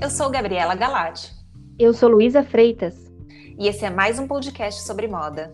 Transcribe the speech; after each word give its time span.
Eu 0.00 0.10
sou 0.10 0.30
Gabriela 0.30 0.76
Galati. 0.76 1.34
Eu 1.76 1.92
sou 1.92 2.08
Luísa 2.08 2.44
Freitas. 2.44 2.94
E 3.58 3.66
esse 3.66 3.84
é 3.84 3.90
mais 3.90 4.16
um 4.20 4.28
podcast 4.28 4.82
sobre 4.82 5.08
moda. 5.08 5.52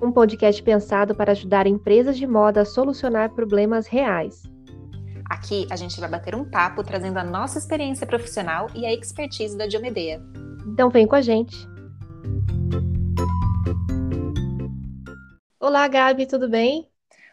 Um 0.00 0.12
podcast 0.12 0.62
pensado 0.62 1.16
para 1.16 1.32
ajudar 1.32 1.66
empresas 1.66 2.16
de 2.16 2.28
moda 2.28 2.60
a 2.60 2.64
solucionar 2.64 3.34
problemas 3.34 3.88
reais. 3.88 4.44
Aqui 5.28 5.66
a 5.68 5.74
gente 5.74 5.98
vai 5.98 6.08
bater 6.08 6.36
um 6.36 6.48
papo 6.48 6.84
trazendo 6.84 7.18
a 7.18 7.24
nossa 7.24 7.58
experiência 7.58 8.06
profissional 8.06 8.68
e 8.72 8.86
a 8.86 8.94
expertise 8.94 9.58
da 9.58 9.66
Diomedea. 9.66 10.22
Então 10.68 10.88
vem 10.88 11.04
com 11.04 11.16
a 11.16 11.20
gente. 11.20 11.56
Olá, 15.58 15.88
Gabi, 15.88 16.26
tudo 16.26 16.48
bem? 16.48 16.88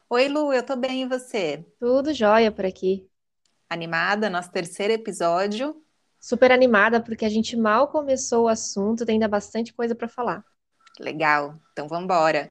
Oi, 0.09 0.27
Lu, 0.29 0.51
eu 0.51 0.63
tô 0.63 0.75
bem 0.75 1.03
e 1.03 1.07
você? 1.07 1.63
Tudo 1.79 2.11
jóia 2.11 2.51
por 2.51 2.65
aqui. 2.65 3.07
Animada, 3.69 4.31
nosso 4.31 4.51
terceiro 4.51 4.93
episódio 4.93 5.82
super 6.23 6.53
animada 6.53 7.01
porque 7.01 7.25
a 7.25 7.29
gente 7.29 7.57
mal 7.57 7.89
começou 7.89 8.45
o 8.45 8.47
assunto, 8.47 9.05
tem 9.05 9.15
ainda 9.15 9.27
bastante 9.27 9.73
coisa 9.73 9.93
para 9.93 10.07
falar. 10.07 10.41
Legal, 10.97 11.59
então 11.73 11.85
vamos 11.85 12.05
embora. 12.05 12.49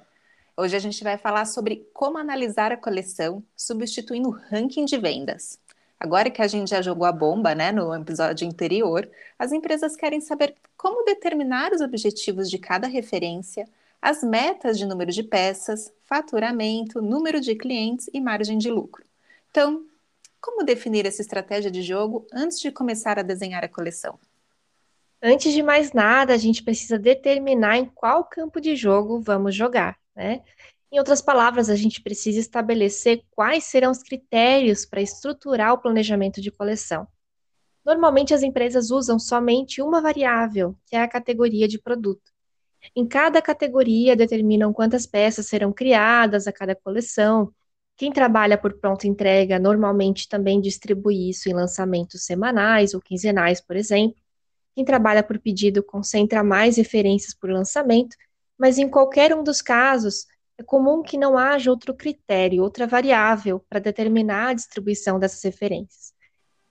Hoje 0.54 0.76
a 0.76 0.78
gente 0.78 1.02
vai 1.02 1.16
falar 1.16 1.46
sobre 1.46 1.88
como 1.94 2.18
analisar 2.18 2.70
a 2.70 2.76
coleção 2.76 3.42
substituindo 3.56 4.28
o 4.28 4.32
ranking 4.50 4.84
de 4.84 4.98
vendas. 4.98 5.58
Agora 5.98 6.28
que 6.28 6.42
a 6.42 6.46
gente 6.46 6.68
já 6.68 6.82
jogou 6.82 7.06
a 7.06 7.12
bomba, 7.12 7.54
né, 7.54 7.72
no 7.72 7.94
episódio 7.94 8.46
anterior, 8.46 9.10
as 9.38 9.52
empresas 9.52 9.96
querem 9.96 10.20
saber 10.20 10.54
como 10.76 11.02
determinar 11.06 11.72
os 11.72 11.80
objetivos 11.80 12.50
de 12.50 12.58
cada 12.58 12.86
referência, 12.86 13.66
as 14.02 14.22
metas 14.22 14.76
de 14.76 14.84
número 14.84 15.10
de 15.10 15.22
peças, 15.22 15.90
faturamento, 16.04 17.00
número 17.00 17.40
de 17.40 17.54
clientes 17.54 18.10
e 18.12 18.20
margem 18.20 18.58
de 18.58 18.70
lucro. 18.70 19.02
Então, 19.50 19.86
como 20.42 20.64
definir 20.64 21.06
essa 21.06 21.22
estratégia 21.22 21.70
de 21.70 21.80
jogo 21.82 22.26
antes 22.32 22.60
de 22.60 22.72
começar 22.72 23.18
a 23.18 23.22
desenhar 23.22 23.64
a 23.64 23.68
coleção? 23.68 24.18
Antes 25.22 25.52
de 25.52 25.62
mais 25.62 25.92
nada, 25.92 26.34
a 26.34 26.36
gente 26.36 26.64
precisa 26.64 26.98
determinar 26.98 27.76
em 27.76 27.86
qual 27.86 28.24
campo 28.24 28.60
de 28.60 28.74
jogo 28.74 29.20
vamos 29.20 29.54
jogar, 29.54 29.96
né? 30.16 30.42
Em 30.90 30.98
outras 30.98 31.22
palavras, 31.22 31.70
a 31.70 31.76
gente 31.76 32.02
precisa 32.02 32.40
estabelecer 32.40 33.22
quais 33.30 33.64
serão 33.64 33.92
os 33.92 34.02
critérios 34.02 34.84
para 34.84 35.00
estruturar 35.00 35.72
o 35.72 35.78
planejamento 35.78 36.40
de 36.40 36.50
coleção. 36.50 37.06
Normalmente, 37.84 38.34
as 38.34 38.42
empresas 38.42 38.90
usam 38.90 39.18
somente 39.18 39.80
uma 39.80 40.02
variável, 40.02 40.76
que 40.86 40.96
é 40.96 41.00
a 41.00 41.08
categoria 41.08 41.66
de 41.66 41.78
produto. 41.78 42.30
Em 42.94 43.06
cada 43.06 43.40
categoria, 43.40 44.16
determinam 44.16 44.72
quantas 44.72 45.06
peças 45.06 45.46
serão 45.46 45.72
criadas 45.72 46.46
a 46.46 46.52
cada 46.52 46.74
coleção, 46.74 47.54
quem 48.02 48.10
trabalha 48.10 48.58
por 48.58 48.72
pronta 48.80 49.06
entrega 49.06 49.60
normalmente 49.60 50.28
também 50.28 50.60
distribui 50.60 51.30
isso 51.30 51.48
em 51.48 51.52
lançamentos 51.52 52.24
semanais 52.24 52.94
ou 52.94 53.00
quinzenais, 53.00 53.60
por 53.60 53.76
exemplo. 53.76 54.16
Quem 54.74 54.84
trabalha 54.84 55.22
por 55.22 55.38
pedido 55.38 55.84
concentra 55.84 56.42
mais 56.42 56.78
referências 56.78 57.32
por 57.32 57.48
lançamento, 57.48 58.16
mas 58.58 58.76
em 58.76 58.88
qualquer 58.88 59.32
um 59.32 59.44
dos 59.44 59.62
casos, 59.62 60.26
é 60.58 60.64
comum 60.64 61.00
que 61.00 61.16
não 61.16 61.38
haja 61.38 61.70
outro 61.70 61.94
critério, 61.94 62.64
outra 62.64 62.88
variável 62.88 63.64
para 63.70 63.78
determinar 63.78 64.48
a 64.48 64.54
distribuição 64.54 65.20
dessas 65.20 65.40
referências. 65.44 66.12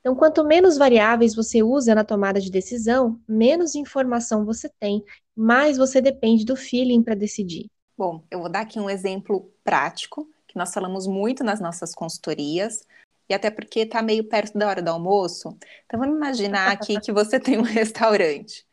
Então, 0.01 0.13
quanto 0.13 0.43
menos 0.43 0.77
variáveis 0.77 1.33
você 1.33 1.63
usa 1.63 1.95
na 1.95 2.03
tomada 2.03 2.41
de 2.41 2.51
decisão, 2.51 3.17
menos 3.25 3.73
informação 3.73 4.43
você 4.43 4.69
tem, 4.81 5.01
mais 5.33 5.77
você 5.77 6.01
depende 6.01 6.43
do 6.43 6.57
feeling 6.57 7.01
para 7.01 7.15
decidir. 7.15 7.69
Bom, 7.97 8.21
eu 8.29 8.39
vou 8.39 8.49
dar 8.49 8.61
aqui 8.61 8.81
um 8.81 8.89
exemplo 8.89 9.49
prático 9.63 10.27
que 10.51 10.57
nós 10.57 10.73
falamos 10.73 11.07
muito 11.07 11.43
nas 11.43 11.61
nossas 11.61 11.95
consultorias, 11.95 12.85
e 13.29 13.33
até 13.33 13.49
porque 13.49 13.81
está 13.81 14.01
meio 14.01 14.25
perto 14.25 14.57
da 14.57 14.67
hora 14.67 14.81
do 14.81 14.89
almoço. 14.89 15.57
Então 15.85 15.97
vamos 15.97 16.17
imaginar 16.17 16.69
aqui 16.71 16.99
que 16.99 17.13
você 17.13 17.39
tem 17.39 17.57
um 17.57 17.61
restaurante 17.63 18.65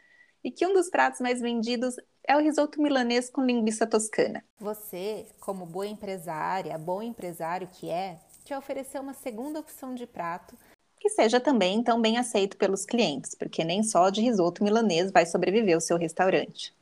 e 0.42 0.50
que 0.50 0.66
um 0.66 0.74
dos 0.74 0.90
pratos 0.90 1.20
mais 1.20 1.40
vendidos 1.40 1.94
é 2.26 2.36
o 2.36 2.40
risoto 2.40 2.82
milanês 2.82 3.30
com 3.30 3.44
linguiça 3.44 3.86
toscana. 3.86 4.44
Você, 4.58 5.26
como 5.38 5.64
boa 5.64 5.86
empresária, 5.86 6.76
bom 6.76 7.00
empresário 7.00 7.68
que 7.72 7.88
é, 7.88 8.18
te 8.44 8.52
ofereceu 8.52 9.00
uma 9.00 9.14
segunda 9.14 9.60
opção 9.60 9.94
de 9.94 10.06
prato 10.06 10.56
que 10.98 11.08
seja 11.08 11.38
também 11.38 11.80
tão 11.80 12.00
bem 12.00 12.18
aceito 12.18 12.56
pelos 12.56 12.84
clientes, 12.84 13.32
porque 13.32 13.62
nem 13.62 13.84
só 13.84 14.10
de 14.10 14.20
risoto 14.20 14.64
milanês 14.64 15.12
vai 15.12 15.24
sobreviver 15.24 15.76
o 15.76 15.80
seu 15.80 15.96
restaurante. 15.96 16.74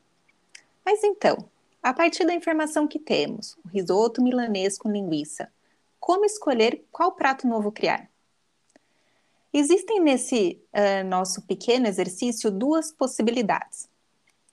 Mas 0.82 1.04
então, 1.04 1.37
a 1.86 1.94
partir 1.94 2.24
da 2.26 2.34
informação 2.34 2.88
que 2.88 2.98
temos, 2.98 3.56
o 3.64 3.69
risoto 3.69 4.20
milanês 4.20 4.76
com 4.76 4.91
linguiça, 4.91 5.48
como 6.00 6.24
escolher 6.24 6.84
qual 6.91 7.12
prato 7.12 7.47
novo 7.47 7.70
criar? 7.70 8.10
Existem 9.52 10.00
nesse 10.00 10.60
uh, 10.74 11.06
nosso 11.06 11.42
pequeno 11.42 11.86
exercício 11.86 12.50
duas 12.50 12.91
possibilidades. 12.91 13.88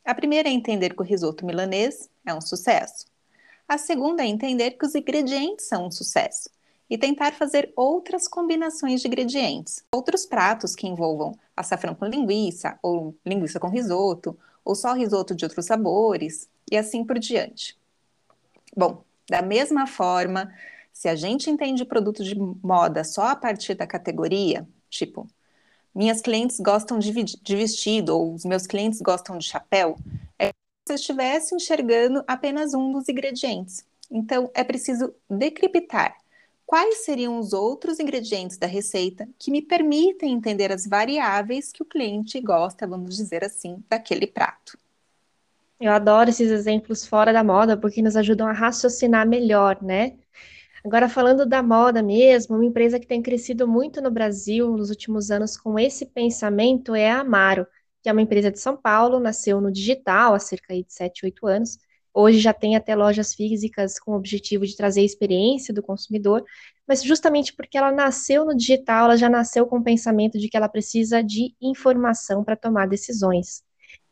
A 0.05 0.13
primeira 0.13 0.47
é 0.47 0.51
entender 0.51 0.93
que 0.93 1.01
o 1.01 1.03
risoto 1.03 1.43
milanês 1.43 2.07
é 2.23 2.31
um 2.35 2.39
sucesso. 2.39 3.07
A 3.67 3.79
segunda 3.79 4.21
é 4.21 4.27
entender 4.27 4.77
que 4.77 4.85
os 4.85 4.93
ingredientes 4.93 5.65
são 5.65 5.87
um 5.87 5.91
sucesso 5.91 6.51
e 6.87 6.99
tentar 6.99 7.33
fazer 7.33 7.73
outras 7.75 8.27
combinações 8.27 9.01
de 9.01 9.07
ingredientes, 9.07 9.83
outros 9.91 10.23
pratos 10.27 10.75
que 10.75 10.85
envolvam 10.85 11.33
açafrão 11.57 11.95
com 11.95 12.05
linguiça, 12.05 12.77
ou 12.83 13.15
linguiça 13.25 13.59
com 13.59 13.69
risoto, 13.69 14.37
ou 14.63 14.75
só 14.75 14.93
risoto 14.93 15.35
de 15.35 15.45
outros 15.45 15.65
sabores, 15.65 16.49
e 16.71 16.77
assim 16.77 17.03
por 17.03 17.19
diante. 17.19 17.77
Bom, 18.75 19.03
da 19.29 19.41
mesma 19.41 19.85
forma, 19.85 20.53
se 20.91 21.07
a 21.07 21.15
gente 21.15 21.49
entende 21.49 21.85
produto 21.85 22.23
de 22.23 22.35
moda 22.35 23.03
só 23.03 23.29
a 23.29 23.35
partir 23.35 23.75
da 23.75 23.87
categoria, 23.87 24.67
tipo, 24.89 25.27
minhas 25.93 26.21
clientes 26.21 26.59
gostam 26.59 26.97
de, 26.97 27.11
de 27.11 27.55
vestido 27.55 28.17
ou 28.17 28.33
os 28.33 28.45
meus 28.45 28.65
clientes 28.65 29.01
gostam 29.01 29.37
de 29.37 29.45
chapéu, 29.45 29.97
é 30.39 30.45
como 30.45 30.53
se 30.87 30.93
eu 30.93 30.95
estivesse 30.95 31.55
enxergando 31.55 32.23
apenas 32.27 32.73
um 32.73 32.91
dos 32.91 33.07
ingredientes. 33.07 33.85
Então, 34.09 34.49
é 34.53 34.63
preciso 34.63 35.13
decriptar 35.29 36.15
quais 36.65 37.05
seriam 37.05 37.39
os 37.39 37.53
outros 37.53 37.99
ingredientes 37.99 38.57
da 38.57 38.67
receita 38.67 39.27
que 39.37 39.51
me 39.51 39.61
permitem 39.61 40.33
entender 40.33 40.71
as 40.71 40.87
variáveis 40.87 41.71
que 41.71 41.83
o 41.83 41.85
cliente 41.85 42.39
gosta, 42.39 42.87
vamos 42.87 43.15
dizer 43.15 43.43
assim, 43.43 43.83
daquele 43.89 44.27
prato. 44.27 44.77
Eu 45.79 45.91
adoro 45.91 46.29
esses 46.29 46.49
exemplos 46.49 47.05
fora 47.05 47.33
da 47.33 47.43
moda 47.43 47.75
porque 47.75 48.01
nos 48.01 48.15
ajudam 48.15 48.47
a 48.47 48.53
raciocinar 48.53 49.27
melhor, 49.27 49.81
né? 49.81 50.17
Agora, 50.83 51.07
falando 51.07 51.45
da 51.45 51.63
moda 51.63 52.03
mesmo, 52.03 52.55
uma 52.55 52.65
empresa 52.65 52.99
que 52.99 53.07
tem 53.07 53.21
crescido 53.21 53.67
muito 53.67 54.01
no 54.01 54.11
Brasil 54.11 54.75
nos 54.75 54.89
últimos 54.89 55.31
anos 55.31 55.55
com 55.55 55.79
esse 55.79 56.05
pensamento 56.05 56.93
é 56.93 57.09
a 57.09 57.19
Amaro, 57.21 57.65
que 58.01 58.09
é 58.09 58.11
uma 58.11 58.21
empresa 58.21 58.51
de 58.51 58.59
São 58.59 58.75
Paulo, 58.75 59.19
nasceu 59.19 59.61
no 59.61 59.71
digital 59.71 60.33
há 60.33 60.39
cerca 60.39 60.73
de 60.73 60.85
7, 60.87 61.25
8 61.25 61.47
anos. 61.47 61.79
Hoje 62.13 62.39
já 62.39 62.53
tem 62.53 62.75
até 62.75 62.95
lojas 62.95 63.33
físicas 63.33 63.99
com 63.99 64.11
o 64.11 64.15
objetivo 64.15 64.65
de 64.65 64.75
trazer 64.75 65.01
a 65.01 65.05
experiência 65.05 65.73
do 65.73 65.81
consumidor, 65.81 66.43
mas 66.87 67.03
justamente 67.03 67.53
porque 67.53 67.77
ela 67.77 67.91
nasceu 67.91 68.45
no 68.45 68.55
digital, 68.55 69.05
ela 69.05 69.17
já 69.17 69.29
nasceu 69.29 69.65
com 69.65 69.79
o 69.79 69.83
pensamento 69.83 70.37
de 70.37 70.47
que 70.49 70.55
ela 70.57 70.69
precisa 70.69 71.23
de 71.23 71.55
informação 71.61 72.43
para 72.43 72.55
tomar 72.55 72.87
decisões. 72.87 73.63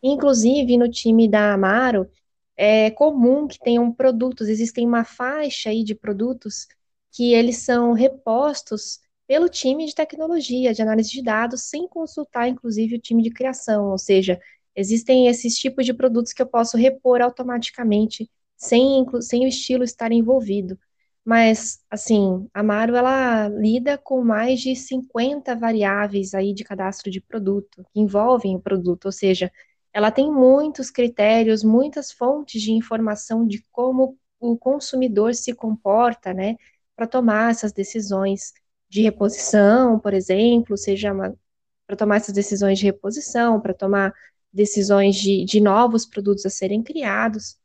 Inclusive, 0.01 0.77
no 0.77 0.89
time 0.89 1.29
da 1.29 1.53
Amaro, 1.53 2.09
é 2.57 2.91
comum 2.91 3.47
que 3.47 3.59
tenham 3.59 3.91
produtos, 3.91 4.47
existem 4.47 4.87
uma 4.87 5.03
faixa 5.03 5.69
aí 5.69 5.83
de 5.83 5.95
produtos 5.95 6.67
que 7.11 7.33
eles 7.33 7.57
são 7.57 7.93
repostos 7.93 8.99
pelo 9.27 9.47
time 9.47 9.85
de 9.85 9.95
tecnologia, 9.95 10.73
de 10.73 10.81
análise 10.81 11.09
de 11.11 11.23
dados, 11.23 11.69
sem 11.69 11.87
consultar, 11.87 12.47
inclusive, 12.49 12.95
o 12.95 12.99
time 12.99 13.23
de 13.23 13.31
criação, 13.31 13.89
ou 13.91 13.97
seja, 13.97 14.39
existem 14.75 15.27
esses 15.27 15.55
tipos 15.55 15.85
de 15.85 15.93
produtos 15.93 16.33
que 16.33 16.41
eu 16.41 16.47
posso 16.47 16.77
repor 16.77 17.21
automaticamente, 17.21 18.29
sem, 18.55 19.05
sem 19.21 19.45
o 19.45 19.47
estilo 19.47 19.83
estar 19.83 20.11
envolvido. 20.11 20.77
Mas, 21.23 21.79
assim, 21.89 22.47
a 22.53 22.61
Amaro, 22.61 22.95
ela 22.95 23.47
lida 23.49 23.97
com 23.97 24.23
mais 24.23 24.59
de 24.59 24.75
50 24.75 25.55
variáveis 25.55 26.33
aí 26.33 26.53
de 26.53 26.63
cadastro 26.63 27.11
de 27.11 27.21
produto, 27.21 27.85
que 27.93 27.99
envolvem 27.99 28.55
o 28.55 28.61
produto, 28.61 29.05
ou 29.05 29.11
seja, 29.11 29.51
ela 29.93 30.09
tem 30.11 30.31
muitos 30.31 30.89
critérios, 30.89 31.63
muitas 31.63 32.11
fontes 32.11 32.61
de 32.61 32.71
informação 32.71 33.45
de 33.45 33.63
como 33.71 34.17
o 34.39 34.57
consumidor 34.57 35.35
se 35.35 35.53
comporta, 35.53 36.33
né, 36.33 36.55
para 36.95 37.05
tomar 37.07 37.51
essas 37.51 37.71
decisões 37.71 38.53
de 38.89 39.01
reposição, 39.01 39.99
por 39.99 40.13
exemplo, 40.13 40.77
seja 40.77 41.13
para 41.85 41.95
tomar 41.95 42.17
essas 42.17 42.33
decisões 42.33 42.79
de 42.79 42.85
reposição, 42.85 43.59
para 43.59 43.73
tomar 43.73 44.13
decisões 44.53 45.15
de, 45.15 45.45
de 45.45 45.61
novos 45.61 46.05
produtos 46.05 46.45
a 46.45 46.49
serem 46.49 46.83
criados. 46.83 47.57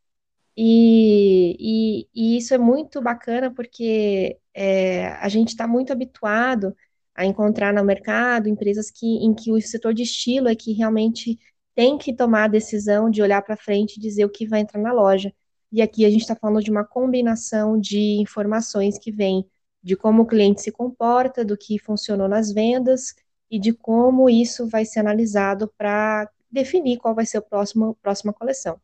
E, 0.56 1.56
e, 1.58 2.08
e 2.14 2.38
isso 2.38 2.54
é 2.54 2.58
muito 2.58 3.02
bacana 3.02 3.52
porque 3.52 4.38
é, 4.54 5.08
a 5.08 5.28
gente 5.28 5.48
está 5.48 5.66
muito 5.66 5.92
habituado 5.92 6.74
a 7.14 7.24
encontrar 7.26 7.72
no 7.74 7.84
mercado 7.84 8.48
empresas 8.48 8.90
que, 8.90 9.06
em 9.06 9.34
que 9.34 9.52
o 9.52 9.60
setor 9.60 9.92
de 9.94 10.02
estilo 10.02 10.48
é 10.48 10.54
que 10.54 10.72
realmente 10.72 11.38
tem 11.74 11.98
que 11.98 12.14
tomar 12.14 12.44
a 12.44 12.48
decisão 12.48 13.10
de 13.10 13.22
olhar 13.22 13.42
para 13.42 13.56
frente 13.56 13.96
e 13.96 14.00
dizer 14.00 14.24
o 14.24 14.30
que 14.30 14.46
vai 14.46 14.60
entrar 14.60 14.80
na 14.80 14.92
loja. 14.92 15.32
E 15.70 15.82
aqui 15.82 16.04
a 16.06 16.10
gente 16.10 16.22
está 16.22 16.34
falando 16.34 16.62
de 16.62 16.70
uma 16.70 16.84
combinação 16.84 17.78
de 17.78 18.18
informações 18.20 18.98
que 18.98 19.12
vem 19.12 19.46
de 19.82 19.94
como 19.94 20.22
o 20.22 20.26
cliente 20.26 20.62
se 20.62 20.72
comporta, 20.72 21.44
do 21.44 21.56
que 21.56 21.78
funcionou 21.78 22.28
nas 22.28 22.52
vendas 22.52 23.14
e 23.50 23.58
de 23.58 23.72
como 23.72 24.28
isso 24.28 24.66
vai 24.68 24.84
ser 24.84 25.00
analisado 25.00 25.72
para 25.76 26.28
definir 26.56 26.96
qual 26.96 27.14
vai 27.14 27.26
ser 27.26 27.38
a 27.38 27.42
próxima, 27.42 27.94
próxima 28.02 28.32
coleção. 28.32 28.80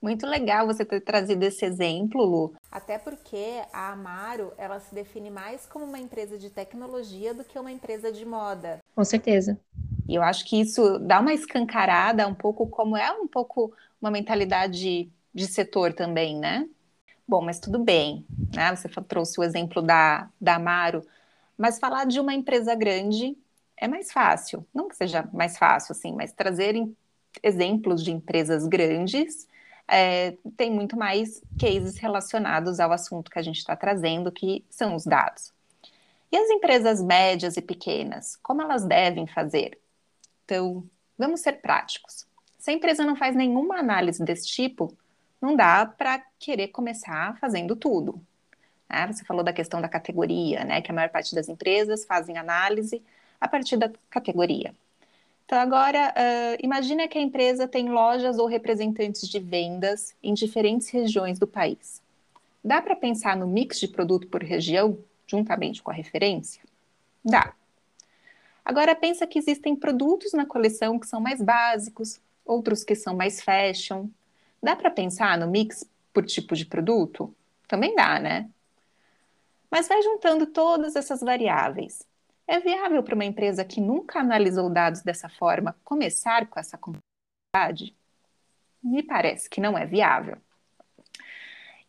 Muito 0.00 0.26
legal 0.26 0.66
você 0.66 0.82
ter 0.82 1.02
trazido 1.02 1.44
esse 1.44 1.62
exemplo, 1.62 2.24
Lu. 2.24 2.54
Até 2.72 2.96
porque 2.98 3.60
a 3.70 3.92
Amaro, 3.92 4.52
ela 4.56 4.80
se 4.80 4.94
define 4.94 5.30
mais 5.30 5.66
como 5.66 5.84
uma 5.84 5.98
empresa 5.98 6.38
de 6.38 6.48
tecnologia 6.48 7.34
do 7.34 7.44
que 7.44 7.58
uma 7.58 7.70
empresa 7.70 8.10
de 8.10 8.24
moda. 8.24 8.78
Com 8.94 9.04
certeza. 9.04 9.60
E 10.08 10.14
eu 10.14 10.22
acho 10.22 10.46
que 10.46 10.58
isso 10.58 10.98
dá 11.00 11.20
uma 11.20 11.34
escancarada 11.34 12.26
um 12.26 12.34
pouco 12.34 12.66
como 12.66 12.96
é 12.96 13.12
um 13.12 13.28
pouco 13.28 13.72
uma 14.00 14.10
mentalidade 14.10 15.12
de 15.34 15.46
setor 15.46 15.92
também, 15.92 16.38
né? 16.38 16.66
Bom, 17.28 17.42
mas 17.42 17.60
tudo 17.60 17.78
bem, 17.78 18.24
né? 18.54 18.74
Você 18.74 18.88
trouxe 18.88 19.38
o 19.38 19.44
exemplo 19.44 19.82
da, 19.82 20.30
da 20.40 20.54
Amaro, 20.54 21.02
mas 21.58 21.78
falar 21.78 22.06
de 22.06 22.18
uma 22.18 22.32
empresa 22.32 22.74
grande 22.74 23.36
é 23.80 23.88
mais 23.88 24.12
fácil. 24.12 24.64
Não 24.72 24.88
que 24.88 24.94
seja 24.94 25.28
mais 25.32 25.56
fácil, 25.56 25.92
assim, 25.92 26.12
mas 26.12 26.32
trazer 26.32 26.76
exemplos 27.42 28.04
de 28.04 28.12
empresas 28.12 28.66
grandes 28.66 29.48
é, 29.88 30.36
tem 30.56 30.70
muito 30.70 30.96
mais 30.96 31.42
cases 31.58 31.96
relacionados 31.96 32.78
ao 32.78 32.92
assunto 32.92 33.30
que 33.30 33.38
a 33.38 33.42
gente 33.42 33.58
está 33.58 33.74
trazendo, 33.74 34.30
que 34.30 34.64
são 34.68 34.94
os 34.94 35.04
dados. 35.04 35.52
E 36.30 36.36
as 36.36 36.48
empresas 36.50 37.02
médias 37.02 37.56
e 37.56 37.62
pequenas, 37.62 38.36
como 38.36 38.62
elas 38.62 38.84
devem 38.84 39.26
fazer? 39.26 39.80
Então, 40.44 40.84
vamos 41.18 41.40
ser 41.40 41.54
práticos. 41.54 42.26
Se 42.58 42.70
a 42.70 42.74
empresa 42.74 43.04
não 43.04 43.16
faz 43.16 43.34
nenhuma 43.34 43.78
análise 43.78 44.22
desse 44.22 44.46
tipo, 44.46 44.96
não 45.40 45.56
dá 45.56 45.86
para 45.86 46.22
querer 46.38 46.68
começar 46.68 47.36
fazendo 47.38 47.74
tudo. 47.74 48.20
Né? 48.88 49.06
Você 49.10 49.24
falou 49.24 49.42
da 49.42 49.52
questão 49.52 49.80
da 49.80 49.88
categoria, 49.88 50.64
né? 50.64 50.82
Que 50.82 50.92
a 50.92 50.94
maior 50.94 51.08
parte 51.08 51.34
das 51.34 51.48
empresas 51.48 52.04
fazem 52.04 52.36
análise 52.36 53.02
a 53.40 53.48
partir 53.48 53.76
da 53.76 53.90
categoria. 54.10 54.74
Então, 55.50 55.58
agora, 55.58 56.14
uh, 56.16 56.58
imagine 56.62 57.08
que 57.08 57.18
a 57.18 57.20
empresa 57.20 57.66
tem 57.66 57.88
lojas 57.88 58.38
ou 58.38 58.46
representantes 58.46 59.28
de 59.28 59.40
vendas 59.40 60.14
em 60.22 60.32
diferentes 60.32 60.88
regiões 60.90 61.40
do 61.40 61.46
país. 61.46 62.00
Dá 62.62 62.80
para 62.80 62.94
pensar 62.94 63.36
no 63.36 63.48
mix 63.48 63.80
de 63.80 63.88
produto 63.88 64.28
por 64.28 64.44
região, 64.44 64.96
juntamente 65.26 65.82
com 65.82 65.90
a 65.90 65.94
referência? 65.94 66.62
Dá. 67.24 67.52
Agora, 68.64 68.94
pensa 68.94 69.26
que 69.26 69.40
existem 69.40 69.74
produtos 69.74 70.32
na 70.32 70.46
coleção 70.46 71.00
que 71.00 71.06
são 71.08 71.20
mais 71.20 71.42
básicos, 71.42 72.20
outros 72.44 72.84
que 72.84 72.94
são 72.94 73.16
mais 73.16 73.40
fashion. 73.40 74.06
Dá 74.62 74.76
para 74.76 74.88
pensar 74.88 75.36
no 75.36 75.48
mix 75.48 75.84
por 76.12 76.24
tipo 76.24 76.54
de 76.54 76.64
produto? 76.64 77.34
Também 77.66 77.96
dá, 77.96 78.20
né? 78.20 78.48
Mas 79.68 79.88
vai 79.88 80.00
juntando 80.02 80.46
todas 80.46 80.94
essas 80.94 81.20
variáveis 81.20 82.08
é 82.50 82.58
viável 82.58 83.00
para 83.00 83.14
uma 83.14 83.24
empresa 83.24 83.64
que 83.64 83.80
nunca 83.80 84.18
analisou 84.18 84.68
dados 84.68 85.02
dessa 85.02 85.28
forma 85.28 85.76
começar 85.84 86.48
com 86.48 86.58
essa 86.58 86.76
complexidade? 86.76 87.94
Me 88.82 89.04
parece 89.04 89.48
que 89.48 89.60
não 89.60 89.78
é 89.78 89.86
viável. 89.86 90.36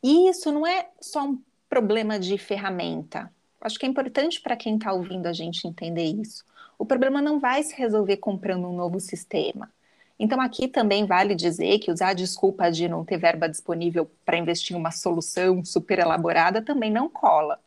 E 0.03 0.29
isso 0.29 0.51
não 0.51 0.65
é 0.67 0.87
só 0.99 1.23
um 1.23 1.41
problema 1.67 2.19
de 2.19 2.37
ferramenta. 2.37 3.33
Acho 3.59 3.79
que 3.79 3.87
é 3.87 3.89
importante 3.89 4.39
para 4.39 4.55
quem 4.55 4.75
está 4.75 4.93
ouvindo 4.93 5.25
a 5.25 5.33
gente 5.33 5.67
entender 5.67 6.05
isso. 6.05 6.45
O 6.77 6.85
problema 6.85 7.23
não 7.23 7.39
vai 7.39 7.63
se 7.63 7.75
resolver 7.75 8.17
comprando 8.17 8.67
um 8.67 8.75
novo 8.75 8.99
sistema. 8.99 9.71
Então, 10.19 10.39
aqui 10.39 10.67
também 10.67 11.07
vale 11.07 11.33
dizer 11.33 11.79
que 11.79 11.91
usar 11.91 12.09
a 12.09 12.13
desculpa 12.13 12.71
de 12.71 12.87
não 12.87 13.03
ter 13.03 13.17
verba 13.17 13.49
disponível 13.49 14.11
para 14.23 14.37
investir 14.37 14.75
em 14.75 14.79
uma 14.79 14.91
solução 14.91 15.65
super 15.65 15.97
elaborada 15.97 16.61
também 16.61 16.91
não 16.91 17.09
cola, 17.09 17.59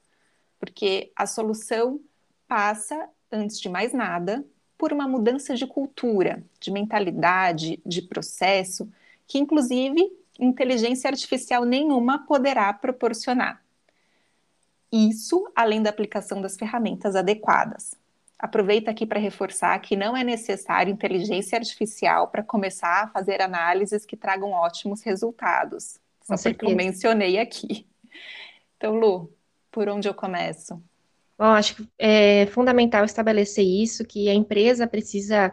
porque 0.60 1.10
a 1.16 1.26
solução 1.26 2.00
passa, 2.46 3.08
antes 3.30 3.60
de 3.60 3.68
mais 3.68 3.92
nada, 3.92 4.44
por 4.76 4.92
uma 4.92 5.08
mudança 5.08 5.54
de 5.54 5.66
cultura, 5.66 6.44
de 6.60 6.70
mentalidade, 6.70 7.80
de 7.84 8.02
processo, 8.02 8.88
que 9.26 9.38
inclusive 9.38 10.10
inteligência 10.38 11.08
artificial 11.08 11.64
nenhuma 11.64 12.26
poderá 12.26 12.72
proporcionar. 12.72 13.62
Isso 14.92 15.50
além 15.54 15.82
da 15.82 15.90
aplicação 15.90 16.40
das 16.40 16.56
ferramentas 16.56 17.16
adequadas. 17.16 17.94
Aproveito 18.38 18.88
aqui 18.88 19.06
para 19.06 19.18
reforçar 19.18 19.78
que 19.80 19.96
não 19.96 20.16
é 20.16 20.22
necessário 20.22 20.92
inteligência 20.92 21.56
artificial 21.56 22.28
para 22.28 22.42
começar 22.42 23.04
a 23.04 23.08
fazer 23.08 23.40
análises 23.40 24.04
que 24.04 24.16
tragam 24.16 24.50
ótimos 24.50 25.02
resultados. 25.02 25.98
Só 26.22 26.36
porque 26.36 26.66
eu 26.66 26.76
mencionei 26.76 27.38
aqui. 27.38 27.86
Então, 28.76 28.94
Lu, 28.94 29.32
por 29.70 29.88
onde 29.88 30.08
eu 30.08 30.14
começo? 30.14 30.82
Bom, 31.38 31.46
acho 31.46 31.74
que 31.76 31.88
é 31.98 32.46
fundamental 32.46 33.04
estabelecer 33.04 33.64
isso, 33.64 34.04
que 34.04 34.28
a 34.28 34.34
empresa 34.34 34.86
precisa 34.86 35.52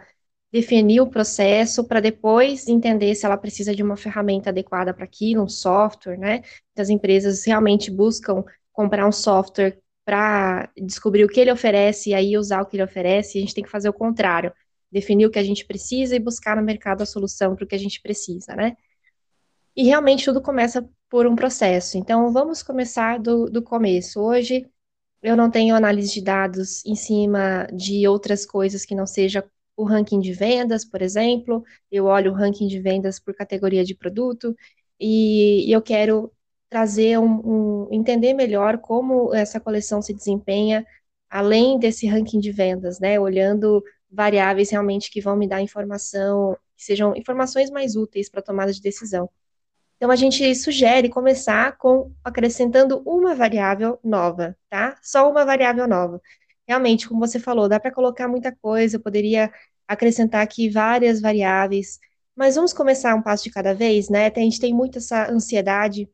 definir 0.51 1.01
o 1.01 1.09
processo 1.09 1.83
para 1.87 1.99
depois 1.99 2.67
entender 2.67 3.15
se 3.15 3.25
ela 3.25 3.37
precisa 3.37 3.73
de 3.75 3.81
uma 3.81 3.97
ferramenta 3.97 4.49
adequada 4.49 4.93
para 4.93 5.05
aquilo, 5.05 5.43
um 5.43 5.49
software, 5.49 6.17
né? 6.17 6.41
As 6.77 6.89
empresas 6.89 7.43
realmente 7.45 7.89
buscam 7.89 8.43
comprar 8.71 9.07
um 9.07 9.11
software 9.11 9.79
para 10.05 10.69
descobrir 10.77 11.23
o 11.23 11.27
que 11.29 11.39
ele 11.39 11.51
oferece 11.51 12.09
e 12.11 12.13
aí 12.13 12.37
usar 12.37 12.61
o 12.61 12.65
que 12.65 12.75
ele 12.75 12.83
oferece, 12.83 13.37
e 13.37 13.41
a 13.41 13.45
gente 13.45 13.55
tem 13.55 13.63
que 13.63 13.69
fazer 13.69 13.89
o 13.89 13.93
contrário, 13.93 14.53
definir 14.91 15.25
o 15.25 15.31
que 15.31 15.39
a 15.39 15.43
gente 15.43 15.65
precisa 15.65 16.15
e 16.15 16.19
buscar 16.19 16.55
no 16.57 16.63
mercado 16.63 17.01
a 17.01 17.05
solução 17.05 17.55
para 17.55 17.63
o 17.65 17.67
que 17.67 17.75
a 17.75 17.79
gente 17.79 18.01
precisa, 18.01 18.55
né? 18.55 18.75
E 19.75 19.83
realmente 19.83 20.25
tudo 20.25 20.41
começa 20.41 20.87
por 21.09 21.25
um 21.27 21.35
processo. 21.35 21.97
Então, 21.97 22.31
vamos 22.31 22.61
começar 22.63 23.19
do, 23.19 23.45
do 23.49 23.61
começo. 23.61 24.19
Hoje, 24.21 24.65
eu 25.21 25.35
não 25.35 25.49
tenho 25.51 25.75
análise 25.75 26.13
de 26.13 26.21
dados 26.21 26.85
em 26.85 26.95
cima 26.95 27.67
de 27.73 28.07
outras 28.07 28.45
coisas 28.45 28.85
que 28.85 28.95
não 28.95 29.05
seja 29.05 29.43
o 29.75 29.83
ranking 29.83 30.19
de 30.19 30.33
vendas, 30.33 30.85
por 30.85 31.01
exemplo. 31.01 31.63
Eu 31.91 32.05
olho 32.05 32.31
o 32.31 32.35
ranking 32.35 32.67
de 32.67 32.79
vendas 32.79 33.19
por 33.19 33.33
categoria 33.35 33.83
de 33.83 33.95
produto 33.95 34.55
e, 34.99 35.71
eu 35.71 35.81
quero 35.81 36.31
trazer 36.69 37.19
um, 37.19 37.85
um, 37.85 37.87
entender 37.91 38.33
melhor 38.33 38.77
como 38.79 39.33
essa 39.33 39.59
coleção 39.59 40.01
se 40.01 40.13
desempenha 40.13 40.85
além 41.29 41.79
desse 41.79 42.07
ranking 42.07 42.39
de 42.39 42.51
vendas, 42.51 42.99
né? 42.99 43.19
Olhando 43.19 43.83
variáveis 44.09 44.69
realmente 44.69 45.09
que 45.11 45.21
vão 45.21 45.35
me 45.35 45.47
dar 45.47 45.61
informação, 45.61 46.57
que 46.75 46.83
sejam 46.83 47.15
informações 47.15 47.69
mais 47.69 47.95
úteis 47.95 48.29
para 48.29 48.41
tomada 48.41 48.71
de 48.73 48.81
decisão. 48.81 49.29
Então, 50.01 50.09
a 50.09 50.15
gente 50.15 50.55
sugere 50.55 51.09
começar 51.09 51.77
com 51.77 52.11
acrescentando 52.23 53.03
uma 53.05 53.35
variável 53.35 53.99
nova, 54.03 54.57
tá? 54.67 54.97
Só 54.99 55.29
uma 55.29 55.45
variável 55.45 55.87
nova. 55.87 56.19
Realmente, 56.67 57.07
como 57.07 57.19
você 57.19 57.39
falou, 57.39 57.69
dá 57.69 57.79
para 57.79 57.91
colocar 57.91 58.27
muita 58.27 58.51
coisa, 58.51 58.95
eu 58.95 58.99
poderia 58.99 59.53
acrescentar 59.87 60.41
aqui 60.41 60.71
várias 60.71 61.21
variáveis, 61.21 61.99
mas 62.35 62.55
vamos 62.55 62.73
começar 62.73 63.13
um 63.13 63.21
passo 63.21 63.43
de 63.43 63.51
cada 63.51 63.75
vez, 63.75 64.09
né? 64.09 64.31
A 64.35 64.39
gente 64.39 64.59
tem 64.59 64.73
muita 64.73 64.97
essa 64.97 65.31
ansiedade, 65.31 66.09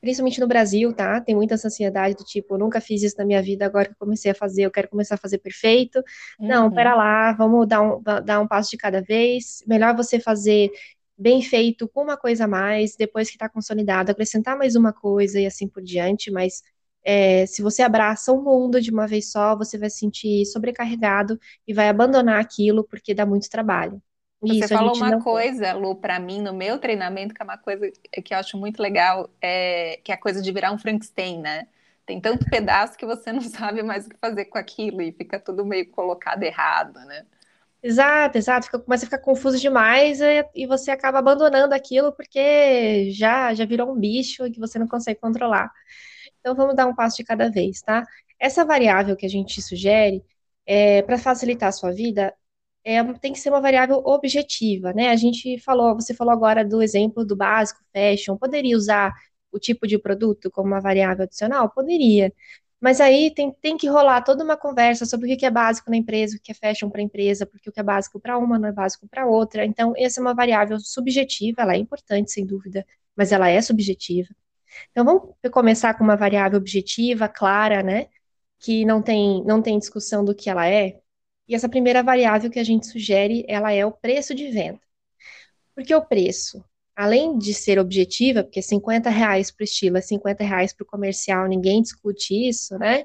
principalmente 0.00 0.40
no 0.40 0.48
Brasil, 0.48 0.92
tá? 0.92 1.20
Tem 1.20 1.36
muita 1.36 1.54
essa 1.54 1.68
ansiedade 1.68 2.16
do 2.16 2.24
tipo, 2.24 2.58
nunca 2.58 2.80
fiz 2.80 3.04
isso 3.04 3.14
na 3.18 3.24
minha 3.24 3.40
vida, 3.40 3.66
agora 3.66 3.84
que 3.84 3.92
eu 3.92 3.98
comecei 4.00 4.32
a 4.32 4.34
fazer, 4.34 4.62
eu 4.62 4.70
quero 4.72 4.88
começar 4.88 5.14
a 5.14 5.18
fazer 5.18 5.38
perfeito. 5.38 6.02
Uhum. 6.40 6.48
Não, 6.48 6.72
pera 6.72 6.96
lá, 6.96 7.32
vamos 7.34 7.68
dar 7.68 7.82
um, 7.82 8.02
dar 8.02 8.40
um 8.40 8.48
passo 8.48 8.70
de 8.70 8.76
cada 8.76 9.00
vez. 9.00 9.62
Melhor 9.64 9.94
você 9.94 10.18
fazer 10.18 10.72
bem 11.18 11.42
feito, 11.42 11.88
com 11.88 12.02
uma 12.02 12.16
coisa 12.16 12.44
a 12.44 12.48
mais, 12.48 12.96
depois 12.96 13.28
que 13.28 13.36
está 13.36 13.48
consolidado, 13.48 14.10
acrescentar 14.10 14.56
mais 14.56 14.76
uma 14.76 14.92
coisa 14.92 15.40
e 15.40 15.46
assim 15.46 15.68
por 15.68 15.82
diante, 15.82 16.30
mas 16.30 16.62
é, 17.04 17.46
se 17.46 17.62
você 17.62 17.82
abraça 17.82 18.32
o 18.32 18.42
mundo 18.42 18.80
de 18.80 18.90
uma 18.90 19.06
vez 19.06 19.30
só, 19.30 19.56
você 19.56 19.78
vai 19.78 19.88
se 19.88 19.98
sentir 19.98 20.44
sobrecarregado 20.46 21.38
e 21.66 21.72
vai 21.72 21.88
abandonar 21.88 22.40
aquilo 22.40 22.84
porque 22.84 23.14
dá 23.14 23.24
muito 23.24 23.48
trabalho. 23.48 24.02
Você 24.40 24.58
Isso, 24.58 24.68
falou 24.68 24.94
uma 24.96 25.10
não... 25.10 25.20
coisa, 25.20 25.72
Lu, 25.72 25.94
para 25.96 26.18
mim, 26.18 26.42
no 26.42 26.52
meu 26.52 26.78
treinamento, 26.78 27.32
que 27.34 27.40
é 27.40 27.44
uma 27.44 27.56
coisa 27.56 27.90
que 28.24 28.34
eu 28.34 28.38
acho 28.38 28.58
muito 28.58 28.82
legal, 28.82 29.30
é 29.40 30.00
que 30.04 30.12
é 30.12 30.14
a 30.14 30.20
coisa 30.20 30.42
de 30.42 30.52
virar 30.52 30.72
um 30.72 30.78
Frankenstein, 30.78 31.40
né? 31.40 31.66
Tem 32.04 32.20
tanto 32.20 32.44
pedaço 32.50 32.98
que 32.98 33.06
você 33.06 33.32
não 33.32 33.40
sabe 33.40 33.82
mais 33.82 34.06
o 34.06 34.10
que 34.10 34.16
fazer 34.18 34.46
com 34.46 34.58
aquilo 34.58 35.00
e 35.00 35.12
fica 35.12 35.38
tudo 35.40 35.64
meio 35.64 35.88
colocado 35.90 36.42
errado, 36.42 36.94
né? 37.06 37.24
Exato, 37.86 38.36
exato. 38.36 38.66
Fica, 38.66 38.80
começa 38.80 39.04
a 39.04 39.06
ficar 39.06 39.18
confuso 39.20 39.58
demais 39.60 40.20
e, 40.20 40.44
e, 40.56 40.66
você 40.66 40.90
acaba 40.90 41.20
abandonando 41.20 41.72
aquilo 41.72 42.12
porque 42.12 43.10
já, 43.12 43.54
já 43.54 43.64
virou 43.64 43.92
um 43.92 43.98
bicho 43.98 44.50
que 44.50 44.58
você 44.58 44.76
não 44.78 44.88
consegue 44.88 45.20
controlar. 45.20 45.70
Então 46.40 46.54
vamos 46.56 46.74
dar 46.74 46.86
um 46.86 46.94
passo 46.94 47.16
de 47.18 47.24
cada 47.24 47.48
vez, 47.50 47.82
tá? 47.82 48.04
Essa 48.40 48.64
variável 48.64 49.16
que 49.16 49.24
a 49.26 49.28
gente 49.28 49.62
sugere, 49.62 50.24
é, 50.66 51.02
para 51.02 51.16
facilitar 51.18 51.68
a 51.68 51.72
sua 51.72 51.92
vida, 51.92 52.34
é, 52.84 53.02
tem 53.14 53.32
que 53.32 53.38
ser 53.40 53.50
uma 53.50 53.60
variável 53.60 53.98
objetiva, 54.04 54.92
né? 54.92 55.10
A 55.10 55.16
gente 55.16 55.58
falou, 55.60 55.94
você 55.94 56.14
falou 56.14 56.32
agora 56.32 56.64
do 56.64 56.82
exemplo 56.82 57.24
do 57.24 57.36
básico, 57.36 57.80
fashion, 57.92 58.36
poderia 58.36 58.76
usar 58.76 59.12
o 59.52 59.58
tipo 59.60 59.86
de 59.86 59.98
produto 59.98 60.50
como 60.50 60.68
uma 60.68 60.80
variável 60.80 61.24
adicional? 61.24 61.70
Poderia. 61.70 62.32
Mas 62.80 63.00
aí 63.00 63.32
tem, 63.34 63.52
tem 63.52 63.76
que 63.76 63.88
rolar 63.88 64.22
toda 64.22 64.44
uma 64.44 64.56
conversa 64.56 65.06
sobre 65.06 65.32
o 65.32 65.38
que 65.38 65.46
é 65.46 65.50
básico 65.50 65.90
na 65.90 65.96
empresa, 65.96 66.36
o 66.36 66.40
que 66.40 66.52
é 66.52 66.54
fashion 66.54 66.90
para 66.90 67.00
a 67.00 67.04
empresa, 67.04 67.46
porque 67.46 67.70
o 67.70 67.72
que 67.72 67.80
é 67.80 67.82
básico 67.82 68.20
para 68.20 68.38
uma 68.38 68.58
não 68.58 68.68
é 68.68 68.72
básico 68.72 69.08
para 69.08 69.26
outra. 69.26 69.64
Então, 69.64 69.94
essa 69.96 70.20
é 70.20 70.22
uma 70.22 70.34
variável 70.34 70.78
subjetiva, 70.78 71.62
ela 71.62 71.74
é 71.74 71.78
importante, 71.78 72.30
sem 72.32 72.44
dúvida, 72.46 72.86
mas 73.16 73.32
ela 73.32 73.48
é 73.48 73.60
subjetiva. 73.62 74.28
Então, 74.90 75.04
vamos 75.04 75.34
começar 75.52 75.94
com 75.94 76.04
uma 76.04 76.16
variável 76.16 76.58
objetiva, 76.58 77.28
clara, 77.28 77.82
né? 77.82 78.08
Que 78.58 78.84
não 78.84 79.02
tem, 79.02 79.42
não 79.44 79.62
tem 79.62 79.78
discussão 79.78 80.24
do 80.24 80.34
que 80.34 80.50
ela 80.50 80.68
é. 80.68 81.00
E 81.48 81.54
essa 81.54 81.68
primeira 81.68 82.02
variável 82.02 82.50
que 82.50 82.58
a 82.58 82.64
gente 82.64 82.86
sugere, 82.86 83.44
ela 83.48 83.72
é 83.72 83.86
o 83.86 83.92
preço 83.92 84.34
de 84.34 84.50
venda. 84.50 84.80
Porque 85.74 85.94
o 85.94 86.04
preço, 86.04 86.64
além 86.96 87.38
de 87.38 87.52
ser 87.52 87.78
objetiva, 87.78 88.42
porque 88.42 88.62
50 88.62 89.10
reais 89.10 89.50
para 89.50 89.62
o 89.62 89.64
estilo 89.64 89.98
é 89.98 90.00
50 90.00 90.42
reais 90.42 90.72
para 90.72 90.84
o 90.84 90.86
comercial, 90.86 91.46
ninguém 91.46 91.82
discute 91.82 92.48
isso, 92.48 92.78
né? 92.78 93.04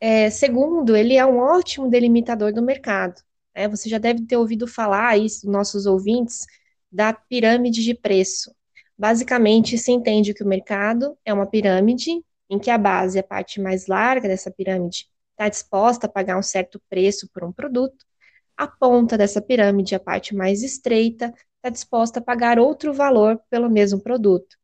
É, 0.00 0.30
segundo, 0.30 0.94
ele 0.96 1.16
é 1.16 1.26
um 1.26 1.38
ótimo 1.38 1.88
delimitador 1.90 2.52
do 2.52 2.62
mercado. 2.62 3.20
Né? 3.54 3.68
Você 3.68 3.88
já 3.88 3.98
deve 3.98 4.24
ter 4.26 4.36
ouvido 4.36 4.66
falar 4.66 5.18
isso, 5.18 5.50
nossos 5.50 5.86
ouvintes, 5.86 6.46
da 6.92 7.12
pirâmide 7.12 7.82
de 7.82 7.94
preço. 7.94 8.54
Basicamente, 8.96 9.76
se 9.76 9.90
entende 9.92 10.32
que 10.34 10.44
o 10.44 10.48
mercado 10.48 11.18
é 11.24 11.32
uma 11.32 11.46
pirâmide 11.46 12.22
em 12.48 12.58
que 12.58 12.70
a 12.70 12.78
base, 12.78 13.18
a 13.18 13.22
parte 13.22 13.60
mais 13.60 13.86
larga 13.86 14.28
dessa 14.28 14.50
pirâmide, 14.50 15.08
está 15.32 15.48
disposta 15.48 16.06
a 16.06 16.10
pagar 16.10 16.38
um 16.38 16.42
certo 16.42 16.80
preço 16.88 17.28
por 17.32 17.44
um 17.44 17.52
produto, 17.52 18.04
a 18.56 18.66
ponta 18.66 19.18
dessa 19.18 19.40
pirâmide, 19.42 19.94
a 19.94 20.00
parte 20.00 20.34
mais 20.34 20.62
estreita, 20.62 21.34
está 21.66 21.70
disposta 21.70 22.20
a 22.20 22.22
pagar 22.22 22.58
outro 22.58 22.92
valor 22.92 23.40
pelo 23.50 23.68
mesmo 23.68 24.00
produto. 24.00 24.56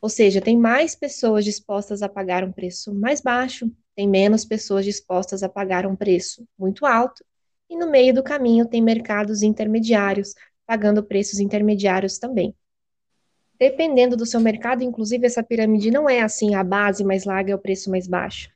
Ou 0.00 0.08
seja, 0.08 0.40
tem 0.40 0.56
mais 0.56 0.94
pessoas 0.94 1.44
dispostas 1.44 2.02
a 2.02 2.08
pagar 2.08 2.44
um 2.44 2.52
preço 2.52 2.94
mais 2.94 3.20
baixo, 3.20 3.70
tem 3.96 4.08
menos 4.08 4.44
pessoas 4.44 4.84
dispostas 4.84 5.42
a 5.42 5.48
pagar 5.48 5.86
um 5.86 5.96
preço 5.96 6.46
muito 6.58 6.84
alto, 6.84 7.24
e 7.68 7.76
no 7.76 7.90
meio 7.90 8.14
do 8.14 8.22
caminho 8.22 8.66
tem 8.66 8.82
mercados 8.82 9.42
intermediários, 9.42 10.34
pagando 10.66 11.02
preços 11.02 11.40
intermediários 11.40 12.18
também. 12.18 12.54
Dependendo 13.58 14.16
do 14.16 14.26
seu 14.26 14.40
mercado, 14.40 14.82
inclusive 14.82 15.26
essa 15.26 15.42
pirâmide 15.42 15.90
não 15.90 16.08
é 16.08 16.20
assim, 16.20 16.54
a 16.54 16.62
base 16.62 17.02
mais 17.04 17.24
larga 17.24 17.52
é 17.52 17.54
o 17.54 17.58
preço 17.58 17.90
mais 17.90 18.06
baixo. 18.06 18.50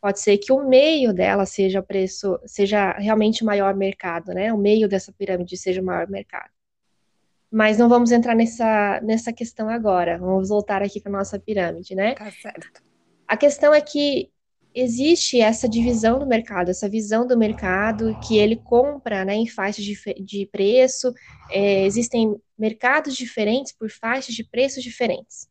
Pode 0.00 0.20
ser 0.20 0.38
que 0.38 0.52
o 0.52 0.66
meio 0.68 1.12
dela 1.12 1.44
seja 1.44 1.80
o 1.80 1.82
preço, 1.82 2.38
seja 2.46 2.92
realmente 2.92 3.42
o 3.42 3.46
maior 3.46 3.74
mercado, 3.74 4.32
né? 4.32 4.52
O 4.52 4.58
meio 4.58 4.88
dessa 4.88 5.12
pirâmide 5.12 5.56
seja 5.56 5.82
o 5.82 5.84
maior 5.84 6.08
mercado. 6.08 6.55
Mas 7.50 7.78
não 7.78 7.88
vamos 7.88 8.10
entrar 8.10 8.34
nessa, 8.34 9.00
nessa 9.02 9.32
questão 9.32 9.68
agora. 9.68 10.18
Vamos 10.18 10.48
voltar 10.48 10.82
aqui 10.82 11.00
para 11.00 11.12
nossa 11.12 11.38
pirâmide, 11.38 11.94
né? 11.94 12.14
Tá 12.14 12.30
certo. 12.30 12.82
A 13.26 13.36
questão 13.36 13.72
é 13.72 13.80
que 13.80 14.30
existe 14.74 15.40
essa 15.40 15.66
divisão 15.66 16.18
do 16.18 16.26
mercado, 16.26 16.70
essa 16.70 16.88
visão 16.88 17.26
do 17.26 17.36
mercado 17.36 18.14
que 18.20 18.36
ele 18.36 18.56
compra 18.56 19.24
né, 19.24 19.34
em 19.34 19.46
faixas 19.46 19.84
de, 19.84 19.96
de 20.22 20.46
preço. 20.52 21.14
É, 21.50 21.84
existem 21.86 22.36
mercados 22.58 23.16
diferentes 23.16 23.72
por 23.72 23.90
faixas 23.90 24.34
de 24.34 24.44
preços 24.44 24.82
diferentes. 24.82 25.48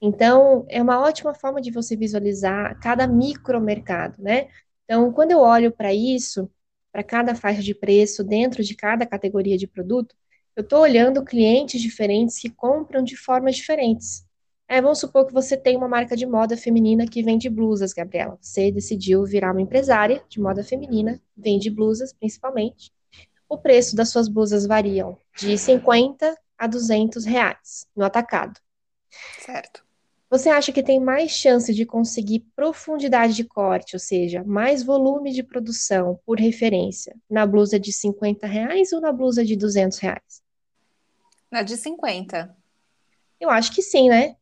Então, 0.00 0.64
é 0.68 0.80
uma 0.80 1.00
ótima 1.00 1.34
forma 1.34 1.60
de 1.60 1.70
você 1.70 1.96
visualizar 1.96 2.78
cada 2.80 3.06
micromercado, 3.06 4.22
né? 4.22 4.48
Então, 4.84 5.12
quando 5.12 5.32
eu 5.32 5.40
olho 5.40 5.70
para 5.70 5.92
isso, 5.92 6.50
para 6.90 7.02
cada 7.02 7.34
faixa 7.34 7.62
de 7.62 7.74
preço 7.74 8.24
dentro 8.24 8.62
de 8.62 8.74
cada 8.74 9.04
categoria 9.04 9.58
de 9.58 9.66
produto, 9.66 10.16
eu 10.60 10.62
estou 10.62 10.80
olhando 10.80 11.24
clientes 11.24 11.80
diferentes 11.80 12.38
que 12.38 12.50
compram 12.50 13.02
de 13.02 13.16
formas 13.16 13.56
diferentes. 13.56 14.26
É, 14.68 14.80
vamos 14.80 15.00
supor 15.00 15.26
que 15.26 15.32
você 15.32 15.56
tem 15.56 15.74
uma 15.74 15.88
marca 15.88 16.14
de 16.14 16.26
moda 16.26 16.54
feminina 16.54 17.06
que 17.06 17.22
vende 17.22 17.48
blusas, 17.48 17.94
Gabriela. 17.94 18.38
Você 18.42 18.70
decidiu 18.70 19.24
virar 19.24 19.52
uma 19.52 19.62
empresária 19.62 20.22
de 20.28 20.38
moda 20.38 20.62
feminina, 20.62 21.18
vende 21.34 21.70
blusas 21.70 22.12
principalmente. 22.12 22.92
O 23.48 23.56
preço 23.56 23.96
das 23.96 24.10
suas 24.10 24.28
blusas 24.28 24.66
variam 24.66 25.16
de 25.34 25.56
50 25.56 26.36
a 26.58 26.66
200 26.66 27.24
reais 27.24 27.86
no 27.96 28.04
atacado. 28.04 28.60
Certo. 29.38 29.82
Você 30.28 30.50
acha 30.50 30.72
que 30.72 30.82
tem 30.82 31.00
mais 31.00 31.30
chance 31.30 31.72
de 31.72 31.86
conseguir 31.86 32.46
profundidade 32.54 33.34
de 33.34 33.44
corte, 33.44 33.96
ou 33.96 34.00
seja, 34.00 34.44
mais 34.44 34.82
volume 34.82 35.32
de 35.32 35.42
produção 35.42 36.20
por 36.24 36.38
referência, 36.38 37.16
na 37.28 37.46
blusa 37.46 37.80
de 37.80 37.92
50 37.92 38.46
reais 38.46 38.92
ou 38.92 39.00
na 39.00 39.10
blusa 39.10 39.42
de 39.42 39.56
200 39.56 39.98
reais? 39.98 40.39
Na 41.50 41.62
de 41.62 41.76
50. 41.76 42.56
Eu 43.40 43.50
acho 43.50 43.72
que 43.72 43.82
sim, 43.82 44.08
né? 44.08 44.36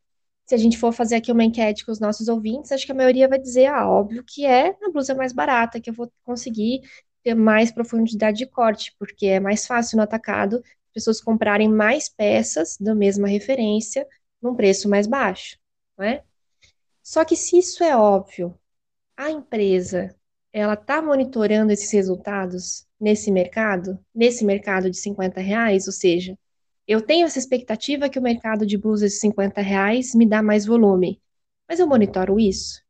Se 0.46 0.54
a 0.54 0.58
gente 0.58 0.78
for 0.78 0.92
fazer 0.92 1.16
aqui 1.16 1.30
uma 1.30 1.44
enquete 1.44 1.84
com 1.84 1.92
os 1.92 2.00
nossos 2.00 2.28
ouvintes, 2.28 2.72
acho 2.72 2.86
que 2.86 2.92
a 2.92 2.94
maioria 2.94 3.28
vai 3.28 3.38
dizer, 3.38 3.66
ah, 3.66 3.88
óbvio 3.88 4.24
que 4.24 4.46
é 4.46 4.76
na 4.80 4.90
blusa 4.90 5.14
mais 5.14 5.32
barata 5.32 5.80
que 5.80 5.90
eu 5.90 5.94
vou 5.94 6.10
conseguir 6.24 6.80
ter 7.22 7.34
mais 7.34 7.70
profundidade 7.70 8.38
de 8.38 8.46
corte, 8.46 8.94
porque 8.98 9.26
é 9.26 9.40
mais 9.40 9.66
fácil 9.66 9.96
no 9.96 10.02
atacado 10.02 10.62
pessoas 10.92 11.20
comprarem 11.20 11.68
mais 11.68 12.08
peças 12.08 12.76
da 12.78 12.94
mesma 12.94 13.28
referência 13.28 14.06
num 14.42 14.54
preço 14.54 14.88
mais 14.88 15.06
baixo 15.06 15.58
não 15.98 16.06
é? 16.06 16.22
Só 17.02 17.24
que 17.24 17.34
se 17.36 17.58
isso 17.58 17.82
é 17.82 17.96
óbvio, 17.96 18.58
a 19.16 19.30
empresa 19.30 20.14
ela 20.52 20.74
está 20.74 21.02
monitorando 21.02 21.72
esses 21.72 21.90
resultados 21.90 22.86
nesse 22.98 23.30
mercado, 23.30 23.98
nesse 24.14 24.44
mercado 24.44 24.90
de 24.90 24.96
50 24.96 25.40
reais, 25.40 25.86
ou 25.86 25.92
seja, 25.92 26.38
eu 26.88 27.02
tenho 27.02 27.26
essa 27.26 27.38
expectativa 27.38 28.08
que 28.08 28.18
o 28.18 28.22
mercado 28.22 28.66
de 28.66 28.78
blusas 28.78 29.12
de 29.12 29.18
50 29.18 29.60
reais 29.60 30.14
me 30.14 30.26
dá 30.26 30.42
mais 30.42 30.66
volume, 30.66 31.22
mas 31.68 31.80
eu 31.80 31.86
monitoro 31.86 32.40
isso? 32.40 32.82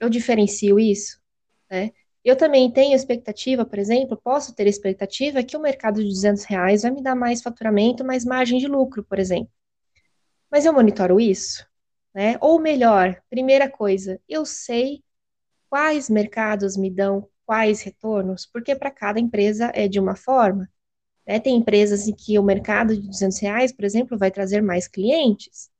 Eu 0.00 0.10
diferencio 0.10 0.78
isso? 0.80 1.20
Né? 1.70 1.92
Eu 2.24 2.36
também 2.36 2.70
tenho 2.72 2.94
expectativa, 2.94 3.64
por 3.64 3.78
exemplo, 3.78 4.20
posso 4.22 4.54
ter 4.54 4.66
expectativa 4.66 5.42
que 5.42 5.56
o 5.56 5.60
mercado 5.60 6.02
de 6.02 6.08
200 6.08 6.44
reais 6.44 6.82
vai 6.82 6.90
me 6.90 7.02
dar 7.02 7.16
mais 7.16 7.42
faturamento, 7.42 8.04
mais 8.04 8.24
margem 8.24 8.58
de 8.58 8.68
lucro, 8.68 9.04
por 9.04 9.18
exemplo. 9.18 9.50
Mas 10.50 10.64
eu 10.64 10.72
monitoro 10.72 11.18
isso? 11.20 11.66
né? 12.14 12.36
Ou 12.40 12.60
melhor, 12.60 13.20
primeira 13.30 13.70
coisa, 13.70 14.20
eu 14.28 14.44
sei 14.44 15.02
quais 15.70 16.10
mercados 16.10 16.76
me 16.76 16.90
dão 16.90 17.28
quais 17.46 17.82
retornos, 17.82 18.46
porque 18.46 18.76
para 18.76 18.90
cada 18.90 19.20
empresa 19.20 19.72
é 19.74 19.88
de 19.88 20.00
uma 20.00 20.16
forma. 20.16 20.70
Né? 21.26 21.40
Tem 21.40 21.56
empresas 21.56 22.08
em 22.08 22.14
que 22.14 22.38
o 22.38 22.42
mercado 22.42 22.96
de 22.96 23.06
200 23.08 23.38
reais, 23.38 23.72
por 23.72 23.84
exemplo, 23.84 24.18
vai 24.18 24.30
trazer 24.30 24.60
mais 24.62 24.88
clientes 24.88 25.70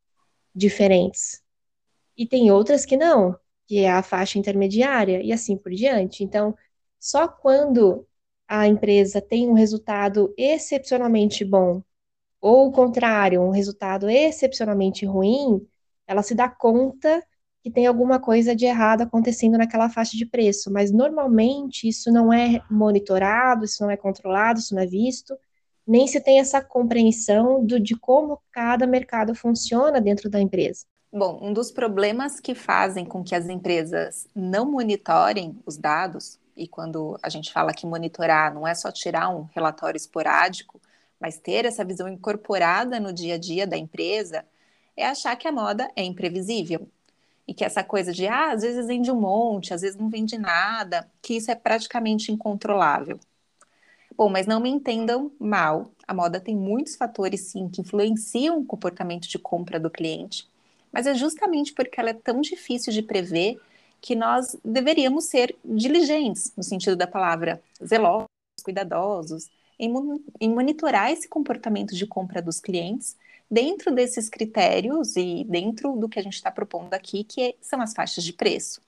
diferentes. 0.54 1.42
E 2.16 2.26
tem 2.26 2.50
outras 2.50 2.84
que 2.84 2.96
não, 2.96 3.36
que 3.66 3.78
é 3.78 3.90
a 3.90 4.02
faixa 4.02 4.38
intermediária 4.38 5.22
e 5.22 5.32
assim 5.32 5.56
por 5.56 5.72
diante. 5.72 6.22
Então, 6.24 6.56
só 6.98 7.26
quando 7.28 8.06
a 8.46 8.66
empresa 8.68 9.20
tem 9.20 9.48
um 9.48 9.54
resultado 9.54 10.32
excepcionalmente 10.36 11.44
bom, 11.44 11.82
ou 12.40 12.68
o 12.68 12.72
contrário, 12.72 13.40
um 13.40 13.50
resultado 13.50 14.10
excepcionalmente 14.10 15.06
ruim, 15.06 15.66
ela 16.06 16.22
se 16.22 16.34
dá 16.34 16.48
conta 16.48 17.24
que 17.62 17.70
tem 17.70 17.86
alguma 17.86 18.18
coisa 18.18 18.56
de 18.56 18.64
errado 18.64 19.02
acontecendo 19.02 19.56
naquela 19.56 19.88
faixa 19.88 20.16
de 20.16 20.26
preço, 20.26 20.70
mas 20.72 20.90
normalmente 20.90 21.88
isso 21.88 22.10
não 22.10 22.32
é 22.32 22.60
monitorado, 22.68 23.64
isso 23.64 23.82
não 23.82 23.90
é 23.90 23.96
controlado, 23.96 24.58
isso 24.58 24.74
não 24.74 24.82
é 24.82 24.86
visto, 24.86 25.36
nem 25.86 26.06
se 26.08 26.20
tem 26.20 26.40
essa 26.40 26.60
compreensão 26.60 27.64
do, 27.64 27.78
de 27.78 27.96
como 27.96 28.40
cada 28.50 28.86
mercado 28.86 29.34
funciona 29.34 30.00
dentro 30.00 30.28
da 30.28 30.40
empresa. 30.40 30.86
Bom, 31.12 31.38
um 31.42 31.52
dos 31.52 31.70
problemas 31.70 32.40
que 32.40 32.54
fazem 32.54 33.04
com 33.04 33.22
que 33.22 33.34
as 33.34 33.48
empresas 33.48 34.26
não 34.34 34.70
monitorem 34.70 35.56
os 35.64 35.76
dados, 35.76 36.40
e 36.56 36.66
quando 36.66 37.18
a 37.22 37.28
gente 37.28 37.52
fala 37.52 37.72
que 37.72 37.86
monitorar 37.86 38.52
não 38.52 38.66
é 38.66 38.74
só 38.74 38.90
tirar 38.90 39.28
um 39.28 39.46
relatório 39.54 39.96
esporádico, 39.96 40.80
mas 41.20 41.38
ter 41.38 41.64
essa 41.64 41.84
visão 41.84 42.08
incorporada 42.08 42.98
no 42.98 43.12
dia 43.12 43.34
a 43.34 43.38
dia 43.38 43.66
da 43.66 43.76
empresa, 43.76 44.44
é 44.96 45.06
achar 45.06 45.36
que 45.36 45.46
a 45.46 45.52
moda 45.52 45.88
é 45.94 46.02
imprevisível. 46.02 46.88
E 47.46 47.54
que 47.54 47.64
essa 47.64 47.82
coisa 47.82 48.12
de, 48.12 48.26
ah, 48.26 48.52
às 48.52 48.62
vezes 48.62 48.86
vende 48.86 49.10
um 49.10 49.20
monte, 49.20 49.74
às 49.74 49.82
vezes 49.82 49.98
não 49.98 50.08
vende 50.08 50.38
nada, 50.38 51.10
que 51.20 51.34
isso 51.36 51.50
é 51.50 51.54
praticamente 51.54 52.30
incontrolável. 52.32 53.18
Bom, 54.16 54.28
mas 54.28 54.46
não 54.46 54.60
me 54.60 54.68
entendam 54.68 55.32
mal, 55.38 55.90
a 56.06 56.12
moda 56.14 56.38
tem 56.38 56.54
muitos 56.54 56.96
fatores, 56.96 57.48
sim, 57.48 57.68
que 57.68 57.80
influenciam 57.80 58.58
o 58.58 58.64
comportamento 58.64 59.26
de 59.28 59.38
compra 59.38 59.80
do 59.80 59.90
cliente, 59.90 60.46
mas 60.92 61.06
é 61.06 61.14
justamente 61.14 61.72
porque 61.72 61.98
ela 61.98 62.10
é 62.10 62.14
tão 62.14 62.40
difícil 62.40 62.92
de 62.92 63.02
prever 63.02 63.58
que 64.00 64.14
nós 64.14 64.56
deveríamos 64.64 65.24
ser 65.24 65.56
diligentes, 65.64 66.52
no 66.56 66.62
sentido 66.62 66.96
da 66.96 67.06
palavra, 67.06 67.62
zelosos, 67.84 68.26
cuidadosos, 68.62 69.48
em, 69.78 69.90
em 70.40 70.50
monitorar 70.50 71.10
esse 71.10 71.28
comportamento 71.28 71.94
de 71.94 72.06
compra 72.06 72.42
dos 72.42 72.60
clientes 72.60 73.16
dentro 73.52 73.94
desses 73.94 74.30
critérios 74.30 75.14
e 75.14 75.44
dentro 75.44 75.94
do 75.94 76.08
que 76.08 76.18
a 76.18 76.22
gente 76.22 76.32
está 76.32 76.50
propondo 76.50 76.94
aqui, 76.94 77.22
que 77.22 77.54
são 77.60 77.82
as 77.82 77.92
faixas 77.92 78.24
de 78.24 78.32
preço. 78.32 78.80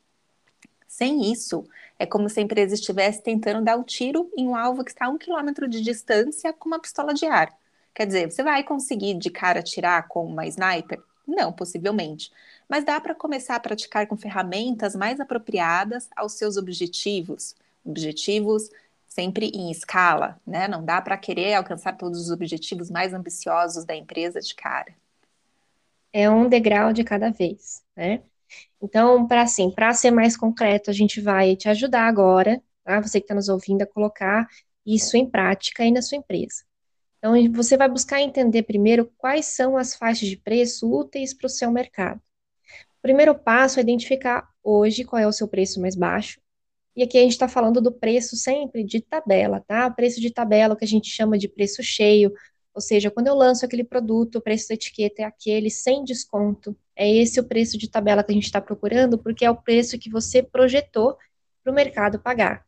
Sem 0.89 1.31
isso, 1.31 1.69
é 1.99 2.07
como 2.07 2.31
se 2.31 2.41
a 2.41 2.43
empresa 2.43 2.75
estivesse 2.75 3.23
tentando 3.23 3.63
dar 3.63 3.77
um 3.77 3.83
tiro 3.83 4.31
em 4.35 4.49
um 4.49 4.57
alvo 4.57 4.83
que 4.83 4.91
está 4.91 5.05
a 5.05 5.11
um 5.11 5.19
quilômetro 5.19 5.69
de 5.69 5.83
distância 5.83 6.51
com 6.51 6.67
uma 6.67 6.81
pistola 6.81 7.13
de 7.13 7.27
ar. 7.27 7.55
Quer 7.95 8.07
dizer, 8.07 8.31
você 8.31 8.43
vai 8.43 8.65
conseguir 8.65 9.13
de 9.13 9.29
cara 9.29 9.61
atirar 9.61 10.09
com 10.09 10.25
uma 10.25 10.47
sniper? 10.47 10.99
Não, 11.29 11.53
possivelmente. 11.53 12.33
Mas 12.67 12.85
dá 12.85 12.99
para 12.99 13.15
começar 13.15 13.57
a 13.57 13.61
praticar 13.61 14.07
com 14.07 14.17
ferramentas 14.17 14.97
mais 14.97 15.21
apropriadas 15.21 16.09
aos 16.17 16.33
seus 16.33 16.57
objetivos. 16.57 17.55
Objetivos 17.85 18.71
sempre 19.15 19.47
em 19.55 19.71
escala, 19.71 20.41
né? 20.47 20.67
Não 20.67 20.85
dá 20.85 21.01
para 21.01 21.17
querer 21.17 21.55
alcançar 21.55 21.97
todos 21.97 22.21
os 22.21 22.31
objetivos 22.31 22.91
mais 22.91 23.15
ambiciosos 23.15 23.85
da 23.85 23.95
empresa 23.95 24.41
de 24.41 24.55
cara. 24.55 24.95
É 26.13 26.29
um 26.31 26.49
degrau 26.49 26.93
de 26.93 27.05
cada 27.05 27.31
vez, 27.31 27.83
né? 27.97 28.23
Então, 28.81 29.27
para 29.27 29.43
assim, 29.43 29.71
para 29.71 29.93
ser 29.95 30.11
mais 30.11 30.37
concreto, 30.37 30.91
a 30.91 30.93
gente 30.93 31.21
vai 31.21 31.57
te 31.57 31.69
ajudar 31.69 32.07
agora 32.07 32.63
tá? 32.85 33.01
Você 33.01 33.19
que 33.19 33.25
está 33.25 33.35
nos 33.35 33.49
ouvindo, 33.49 33.83
a 33.83 33.87
colocar 33.87 34.47
isso 34.87 35.17
em 35.17 35.29
prática 35.29 35.83
aí 35.83 35.91
na 35.91 36.03
sua 36.03 36.19
empresa. 36.19 36.63
Então, 37.19 37.35
você 37.53 37.77
vai 37.77 37.89
buscar 37.89 38.21
entender 38.21 38.63
primeiro 38.65 39.11
quais 39.17 39.47
são 39.47 39.77
as 39.79 39.95
faixas 39.97 40.29
de 40.29 40.37
preço 40.37 40.89
úteis 40.93 41.33
para 41.33 41.47
o 41.47 41.51
seu 41.51 41.71
mercado. 41.73 42.21
O 42.99 43.03
primeiro 43.03 43.35
passo 43.35 43.79
é 43.79 43.83
identificar 43.83 44.47
hoje 44.63 45.05
qual 45.05 45.21
é 45.21 45.27
o 45.27 45.33
seu 45.33 45.49
preço 45.49 45.81
mais 45.81 45.97
baixo. 45.97 46.39
E 46.97 47.03
aqui 47.03 47.19
a 47.19 47.23
gente 47.23 47.33
está 47.33 47.49
falando 47.49 47.81
do 47.81 47.93
preço 47.93 48.37
sempre 48.37 48.85
de 48.85 49.01
tabela, 49.01 49.61
tá? 49.61 49.91
Preço 49.91 50.21
de 50.21 50.31
tabela, 50.31 50.75
o 50.75 50.77
que 50.77 50.85
a 50.85 50.89
gente 50.89 51.11
chama 51.11 51.37
de 51.37 51.49
preço 51.49 51.83
cheio, 51.83 52.33
ou 52.75 52.81
seja, 52.81 53.11
quando 53.11 53.29
eu 53.29 53.35
lanço 53.37 53.65
aquele 53.65 53.85
produto, 53.85 54.37
o 54.37 54.41
preço 54.41 54.69
da 54.69 54.75
etiqueta 54.75 55.23
é 55.23 55.25
aquele 55.25 55.71
sem 55.71 56.03
desconto. 56.03 56.77
É 56.97 57.09
esse 57.09 57.39
o 57.39 57.45
preço 57.45 57.79
de 57.79 57.89
tabela 57.89 58.25
que 58.25 58.33
a 58.33 58.35
gente 58.35 58.47
está 58.47 58.61
procurando, 58.61 59.17
porque 59.17 59.45
é 59.45 59.51
o 59.51 59.57
preço 59.57 59.99
que 59.99 60.11
você 60.11 60.43
projetou 60.43 61.17
para 61.63 61.73
o 61.73 61.75
mercado 61.75 62.19
pagar. 62.19 62.67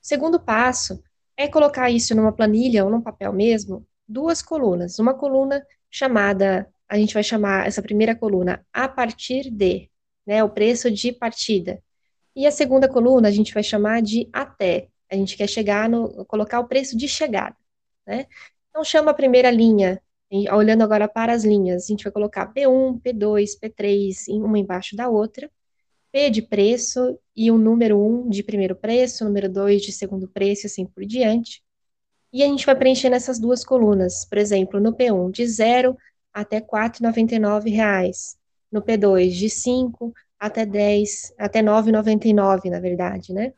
Segundo 0.00 0.40
passo 0.40 1.02
é 1.36 1.46
colocar 1.46 1.90
isso 1.90 2.14
numa 2.14 2.32
planilha 2.32 2.84
ou 2.84 2.90
num 2.90 3.00
papel 3.00 3.32
mesmo, 3.32 3.86
duas 4.06 4.42
colunas. 4.42 4.98
Uma 4.98 5.14
coluna 5.14 5.64
chamada, 5.88 6.68
a 6.88 6.96
gente 6.98 7.14
vai 7.14 7.22
chamar 7.22 7.66
essa 7.66 7.80
primeira 7.80 8.16
coluna 8.16 8.66
a 8.72 8.88
partir 8.88 9.48
de, 9.48 9.88
né, 10.26 10.42
o 10.42 10.50
preço 10.50 10.90
de 10.90 11.12
partida. 11.12 11.80
E 12.40 12.46
a 12.46 12.50
segunda 12.50 12.88
coluna 12.88 13.28
a 13.28 13.30
gente 13.30 13.52
vai 13.52 13.62
chamar 13.62 14.00
de 14.00 14.26
até. 14.32 14.88
A 15.10 15.14
gente 15.14 15.36
quer 15.36 15.46
chegar 15.46 15.90
no, 15.90 16.24
colocar 16.24 16.58
o 16.58 16.66
preço 16.66 16.96
de 16.96 17.06
chegada, 17.06 17.54
né? 18.06 18.24
Então 18.70 18.82
chama 18.82 19.10
a 19.10 19.14
primeira 19.14 19.50
linha, 19.50 20.00
olhando 20.50 20.80
agora 20.82 21.06
para 21.06 21.34
as 21.34 21.44
linhas, 21.44 21.84
a 21.84 21.86
gente 21.88 22.02
vai 22.02 22.10
colocar 22.10 22.50
P1, 22.50 22.98
P2, 23.02 23.60
P3, 23.62 24.42
uma 24.42 24.58
embaixo 24.58 24.96
da 24.96 25.06
outra. 25.06 25.50
P 26.10 26.30
de 26.30 26.40
preço 26.40 27.18
e 27.36 27.50
o 27.50 27.58
número 27.58 28.00
1 28.00 28.30
de 28.30 28.42
primeiro 28.42 28.74
preço, 28.74 29.22
número 29.22 29.46
2 29.46 29.82
de 29.82 29.92
segundo 29.92 30.26
preço 30.26 30.64
e 30.64 30.68
assim 30.68 30.86
por 30.86 31.04
diante. 31.04 31.62
E 32.32 32.42
a 32.42 32.46
gente 32.46 32.64
vai 32.64 32.74
preencher 32.74 33.10
nessas 33.10 33.38
duas 33.38 33.62
colunas, 33.62 34.24
por 34.24 34.38
exemplo, 34.38 34.80
no 34.80 34.94
P1 34.94 35.30
de 35.30 35.46
0 35.46 35.94
até 36.32 36.56
R$ 36.56 36.64
4,99, 36.72 38.36
no 38.72 38.80
P2 38.80 39.28
de 39.28 39.50
5 39.50 40.14
até 40.40 40.66
10, 40.66 41.34
até 41.38 41.62
9,99, 41.62 42.70
na 42.70 42.80
verdade, 42.80 43.32
né? 43.34 43.52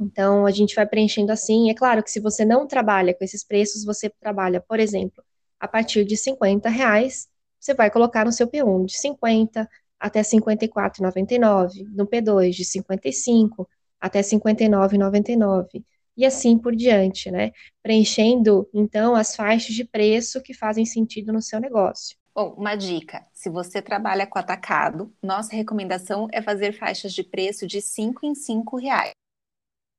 Então, 0.00 0.46
a 0.46 0.50
gente 0.50 0.74
vai 0.74 0.86
preenchendo 0.86 1.32
assim. 1.32 1.70
É 1.70 1.74
claro 1.74 2.02
que 2.02 2.10
se 2.10 2.20
você 2.20 2.44
não 2.44 2.66
trabalha 2.66 3.14
com 3.14 3.24
esses 3.24 3.44
preços, 3.44 3.84
você 3.84 4.08
trabalha, 4.08 4.60
por 4.60 4.80
exemplo, 4.80 5.22
a 5.60 5.68
partir 5.68 6.04
de 6.04 6.16
50 6.16 6.68
reais, 6.68 7.28
você 7.60 7.74
vai 7.74 7.90
colocar 7.90 8.24
no 8.24 8.32
seu 8.32 8.48
P1 8.48 8.86
de 8.86 8.96
50 8.98 9.68
até 10.00 10.22
54,99, 10.22 11.84
no 11.92 12.06
P2 12.06 12.50
de 12.50 12.64
55 12.64 13.68
até 14.00 14.20
59,99 14.22 15.84
e 16.16 16.24
assim 16.24 16.58
por 16.58 16.74
diante, 16.74 17.30
né? 17.30 17.52
Preenchendo 17.82 18.68
então 18.74 19.14
as 19.14 19.36
faixas 19.36 19.74
de 19.74 19.84
preço 19.84 20.40
que 20.40 20.54
fazem 20.54 20.84
sentido 20.84 21.32
no 21.32 21.42
seu 21.42 21.60
negócio. 21.60 22.16
Bom, 22.38 22.54
uma 22.56 22.76
dica: 22.76 23.26
se 23.32 23.50
você 23.50 23.82
trabalha 23.82 24.24
com 24.24 24.38
atacado, 24.38 25.12
nossa 25.20 25.56
recomendação 25.56 26.28
é 26.30 26.40
fazer 26.40 26.72
faixas 26.72 27.12
de 27.12 27.24
preço 27.24 27.66
de 27.66 27.80
5 27.80 28.24
em 28.24 28.32
5 28.32 28.76
reais. 28.76 29.10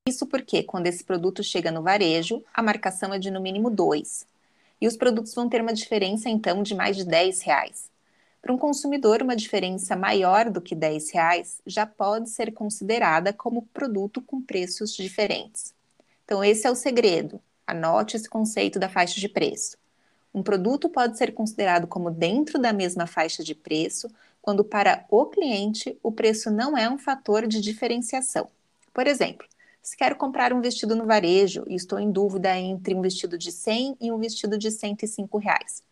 Isso 0.08 0.26
porque, 0.26 0.62
quando 0.62 0.86
esse 0.86 1.04
produto 1.04 1.42
chega 1.44 1.70
no 1.70 1.82
varejo, 1.82 2.42
a 2.54 2.62
marcação 2.62 3.12
é 3.12 3.18
de 3.18 3.30
no 3.30 3.42
mínimo 3.42 3.68
2. 3.68 4.26
E 4.80 4.86
os 4.86 4.96
produtos 4.96 5.34
vão 5.34 5.50
ter 5.50 5.60
uma 5.60 5.74
diferença, 5.74 6.30
então, 6.30 6.62
de 6.62 6.74
mais 6.74 6.96
de 6.96 7.04
10 7.04 7.42
reais. 7.42 7.90
Para 8.40 8.54
um 8.54 8.58
consumidor, 8.58 9.20
uma 9.20 9.36
diferença 9.36 9.94
maior 9.94 10.48
do 10.48 10.62
que 10.62 10.74
10 10.74 11.10
reais 11.10 11.60
já 11.66 11.84
pode 11.84 12.30
ser 12.30 12.54
considerada 12.54 13.34
como 13.34 13.66
produto 13.66 14.22
com 14.22 14.40
preços 14.40 14.96
diferentes. 14.96 15.74
Então, 16.24 16.42
esse 16.42 16.66
é 16.66 16.70
o 16.70 16.74
segredo. 16.74 17.38
Anote 17.66 18.16
esse 18.16 18.30
conceito 18.30 18.78
da 18.78 18.88
faixa 18.88 19.20
de 19.20 19.28
preço. 19.28 19.79
Um 20.32 20.42
produto 20.42 20.88
pode 20.88 21.18
ser 21.18 21.32
considerado 21.32 21.86
como 21.86 22.10
dentro 22.10 22.58
da 22.58 22.72
mesma 22.72 23.06
faixa 23.06 23.42
de 23.42 23.54
preço 23.54 24.08
quando, 24.40 24.64
para 24.64 25.04
o 25.10 25.26
cliente, 25.26 25.98
o 26.02 26.12
preço 26.12 26.50
não 26.50 26.76
é 26.78 26.88
um 26.88 26.98
fator 26.98 27.46
de 27.46 27.60
diferenciação. 27.60 28.48
Por 28.94 29.06
exemplo, 29.06 29.46
se 29.82 29.96
quero 29.96 30.16
comprar 30.16 30.52
um 30.52 30.60
vestido 30.60 30.94
no 30.94 31.06
varejo 31.06 31.64
e 31.66 31.74
estou 31.74 31.98
em 31.98 32.10
dúvida 32.10 32.56
entre 32.56 32.94
um 32.94 33.02
vestido 33.02 33.36
de 33.36 33.50
100 33.50 33.96
e 34.00 34.12
um 34.12 34.18
vestido 34.18 34.56
de 34.56 34.70
105 34.70 35.38
reais. 35.38 35.82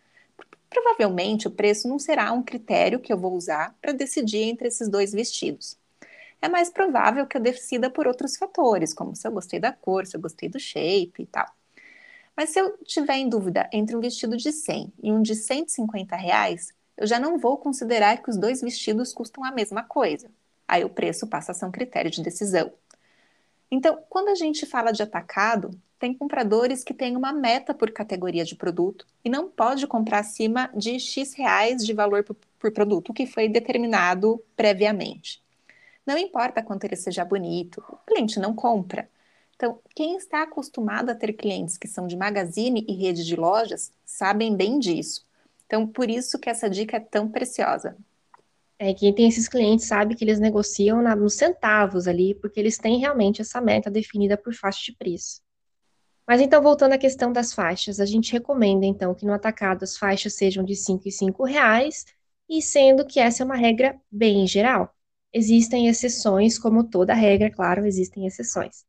Provavelmente 0.71 1.49
o 1.49 1.51
preço 1.51 1.89
não 1.89 1.99
será 1.99 2.33
um 2.33 2.43
critério 2.43 3.01
que 3.01 3.13
eu 3.13 3.19
vou 3.19 3.35
usar 3.35 3.75
para 3.81 3.93
decidir 3.93 4.43
entre 4.43 4.69
esses 4.69 4.89
dois 4.89 5.13
vestidos. 5.13 5.77
É 6.41 6.49
mais 6.49 6.71
provável 6.71 7.27
que 7.27 7.37
eu 7.37 7.41
decida 7.41 7.91
por 7.91 8.07
outros 8.07 8.37
fatores, 8.37 8.95
como 8.95 9.17
se 9.17 9.27
eu 9.27 9.33
gostei 9.33 9.59
da 9.59 9.73
cor, 9.73 10.07
se 10.07 10.17
eu 10.17 10.21
gostei 10.21 10.49
do 10.49 10.61
shape 10.61 11.23
e 11.23 11.27
tal. 11.27 11.58
Mas 12.39 12.51
se 12.51 12.61
eu 12.61 12.79
tiver 12.85 13.17
em 13.17 13.29
dúvida 13.29 13.69
entre 13.73 13.97
um 13.97 14.01
vestido 14.01 14.37
de 14.37 14.53
100 14.53 14.93
e 15.03 15.11
um 15.11 15.21
de 15.21 15.35
150 15.35 16.15
reais, 16.15 16.73
eu 16.97 17.05
já 17.05 17.19
não 17.19 17.37
vou 17.37 17.59
considerar 17.59 18.23
que 18.23 18.31
os 18.31 18.37
dois 18.37 18.61
vestidos 18.61 19.13
custam 19.13 19.43
a 19.43 19.51
mesma 19.51 19.83
coisa. 19.83 20.31
Aí 20.69 20.85
o 20.85 20.89
preço 20.89 21.27
passa 21.27 21.51
a 21.51 21.55
ser 21.55 21.65
um 21.65 21.73
critério 21.73 22.09
de 22.09 22.23
decisão. 22.23 22.73
Então, 23.69 23.99
quando 24.09 24.29
a 24.29 24.37
gente 24.37 24.67
fala 24.67 24.93
de 24.93 25.03
atacado, 25.03 25.73
tem 25.99 26.15
compradores 26.15 26.85
que 26.85 26.95
têm 26.95 27.17
uma 27.17 27.33
meta 27.33 27.75
por 27.75 27.91
categoria 27.91 28.45
de 28.45 28.55
produto 28.55 29.05
e 29.25 29.29
não 29.29 29.49
pode 29.49 29.85
comprar 29.89 30.21
acima 30.21 30.71
de 30.73 31.01
X 31.01 31.35
reais 31.35 31.85
de 31.85 31.93
valor 31.93 32.23
por, 32.23 32.37
por 32.57 32.71
produto, 32.71 33.13
que 33.13 33.27
foi 33.27 33.49
determinado 33.49 34.41
previamente. 34.55 35.43
Não 36.07 36.17
importa 36.17 36.63
quanto 36.63 36.85
ele 36.85 36.95
seja 36.95 37.25
bonito, 37.25 37.83
o 37.89 37.97
cliente 38.07 38.39
não 38.39 38.55
compra. 38.55 39.09
Então, 39.59 39.81
quem 39.93 40.17
está 40.17 40.45
acostumado 40.45 41.11
a 41.11 41.17
ter 41.17 41.33
clientes 41.33 41.77
que 41.77 41.89
são 41.89 42.07
de 42.07 42.17
magazine 42.17 42.87
e 42.89 42.93
rede 42.93 43.25
de 43.25 43.35
lojas 43.35 43.91
sabem 44.07 44.55
bem 44.55 44.79
disso. 44.79 45.27
Então, 45.67 45.85
por 45.85 46.09
isso 46.09 46.39
que 46.39 46.49
essa 46.49 46.71
dica 46.71 46.97
é 46.97 47.01
tão 47.01 47.29
preciosa. 47.29 47.97
É, 48.79 48.95
quem 48.95 49.13
tem 49.13 49.27
esses 49.27 49.49
clientes 49.49 49.85
sabe 49.87 50.15
que 50.15 50.23
eles 50.23 50.39
negociam 50.39 51.03
na, 51.03 51.17
nos 51.17 51.35
centavos 51.35 52.07
ali, 52.07 52.37
porque 52.37 52.61
eles 52.61 52.79
têm 52.79 53.01
realmente 53.01 53.43
essa 53.43 53.61
meta 53.61 53.91
definida 53.91 54.37
por 54.37 54.55
faixa 54.55 54.81
de 54.85 54.97
preço. 54.97 55.43
Mas 56.25 56.41
então, 56.41 56.63
voltando 56.63 56.93
à 56.93 56.99
questão 56.99 57.33
das 57.33 57.53
faixas, 57.53 57.99
a 57.99 58.07
gente 58.07 58.33
recomenda 58.33 58.87
então 58.87 59.13
que 59.13 59.27
no 59.27 59.33
atacado 59.33 59.83
as 59.83 59.99
faixas 59.99 60.35
sejam 60.35 60.63
de 60.63 60.77
5 60.77 61.09
e 61.09 61.11
5 61.11 61.43
reais, 61.43 62.07
e 62.49 62.63
sendo 62.63 63.05
que 63.05 63.19
essa 63.19 63.43
é 63.43 63.45
uma 63.45 63.57
regra 63.57 64.01
bem 64.09 64.47
geral. 64.47 64.95
Existem 65.33 65.89
exceções, 65.89 66.57
como 66.61 66.85
toda 66.85 67.13
regra, 67.13 67.51
claro, 67.51 67.85
existem 67.85 68.25
exceções. 68.25 68.87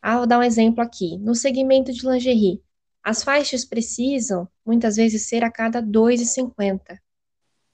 Ah, 0.00 0.18
vou 0.18 0.26
dar 0.26 0.38
um 0.38 0.42
exemplo 0.42 0.82
aqui. 0.82 1.18
No 1.18 1.34
segmento 1.34 1.92
de 1.92 2.06
lingerie, 2.08 2.62
as 3.02 3.22
faixas 3.22 3.64
precisam, 3.64 4.48
muitas 4.64 4.96
vezes, 4.96 5.28
ser 5.28 5.44
a 5.44 5.50
cada 5.50 5.80
R$ 5.80 5.86
2,50 5.86 6.98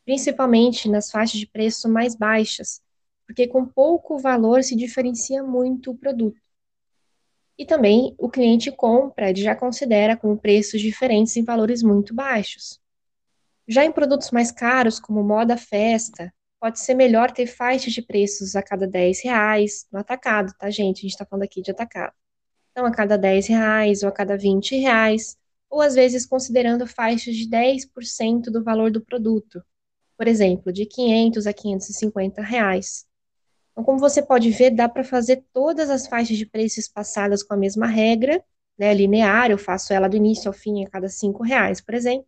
principalmente 0.04 0.88
nas 0.88 1.10
faixas 1.10 1.40
de 1.40 1.46
preço 1.46 1.88
mais 1.88 2.14
baixas, 2.14 2.82
porque 3.26 3.46
com 3.46 3.64
pouco 3.64 4.18
valor 4.18 4.62
se 4.62 4.76
diferencia 4.76 5.42
muito 5.42 5.90
o 5.90 5.96
produto. 5.96 6.40
E 7.56 7.64
também 7.64 8.14
o 8.18 8.28
cliente 8.28 8.70
compra, 8.70 9.30
ele 9.30 9.40
já 9.40 9.54
considera 9.54 10.16
com 10.16 10.36
preços 10.36 10.80
diferentes 10.80 11.36
em 11.36 11.44
valores 11.44 11.82
muito 11.82 12.12
baixos. 12.12 12.80
Já 13.66 13.84
em 13.84 13.92
produtos 13.92 14.30
mais 14.30 14.50
caros, 14.50 15.00
como 15.00 15.22
moda 15.22 15.56
festa, 15.56 16.34
pode 16.64 16.80
ser 16.80 16.94
melhor 16.94 17.30
ter 17.30 17.46
faixas 17.46 17.92
de 17.92 18.00
preços 18.00 18.56
a 18.56 18.62
cada 18.62 18.86
10 18.86 19.22
reais 19.22 19.86
no 19.92 19.98
atacado, 19.98 20.50
tá, 20.58 20.70
gente? 20.70 21.00
A 21.00 21.02
gente 21.02 21.10
está 21.10 21.26
falando 21.26 21.42
aqui 21.42 21.60
de 21.60 21.70
atacado. 21.70 22.14
Então, 22.70 22.86
a 22.86 22.90
cada 22.90 23.18
10 23.18 23.48
reais 23.48 24.02
ou 24.02 24.08
a 24.08 24.12
cada 24.12 24.34
20 24.34 24.74
reais, 24.76 25.36
ou 25.68 25.82
às 25.82 25.94
vezes 25.94 26.24
considerando 26.24 26.86
faixas 26.86 27.36
de 27.36 27.46
10% 27.50 28.50
do 28.50 28.64
valor 28.64 28.90
do 28.90 29.02
produto, 29.02 29.62
por 30.16 30.26
exemplo, 30.26 30.72
de 30.72 30.86
500 30.86 31.46
a 31.46 31.52
550 31.52 32.40
reais. 32.40 33.04
Então, 33.72 33.84
como 33.84 33.98
você 33.98 34.22
pode 34.22 34.50
ver, 34.50 34.70
dá 34.70 34.88
para 34.88 35.04
fazer 35.04 35.44
todas 35.52 35.90
as 35.90 36.06
faixas 36.06 36.38
de 36.38 36.46
preços 36.46 36.88
passadas 36.88 37.42
com 37.42 37.52
a 37.52 37.58
mesma 37.58 37.86
regra, 37.86 38.42
né, 38.78 38.94
linear, 38.94 39.50
eu 39.50 39.58
faço 39.58 39.92
ela 39.92 40.08
do 40.08 40.16
início 40.16 40.48
ao 40.48 40.54
fim 40.54 40.82
a 40.82 40.88
cada 40.88 41.10
5 41.10 41.42
reais, 41.42 41.82
por 41.82 41.94
exemplo, 41.94 42.26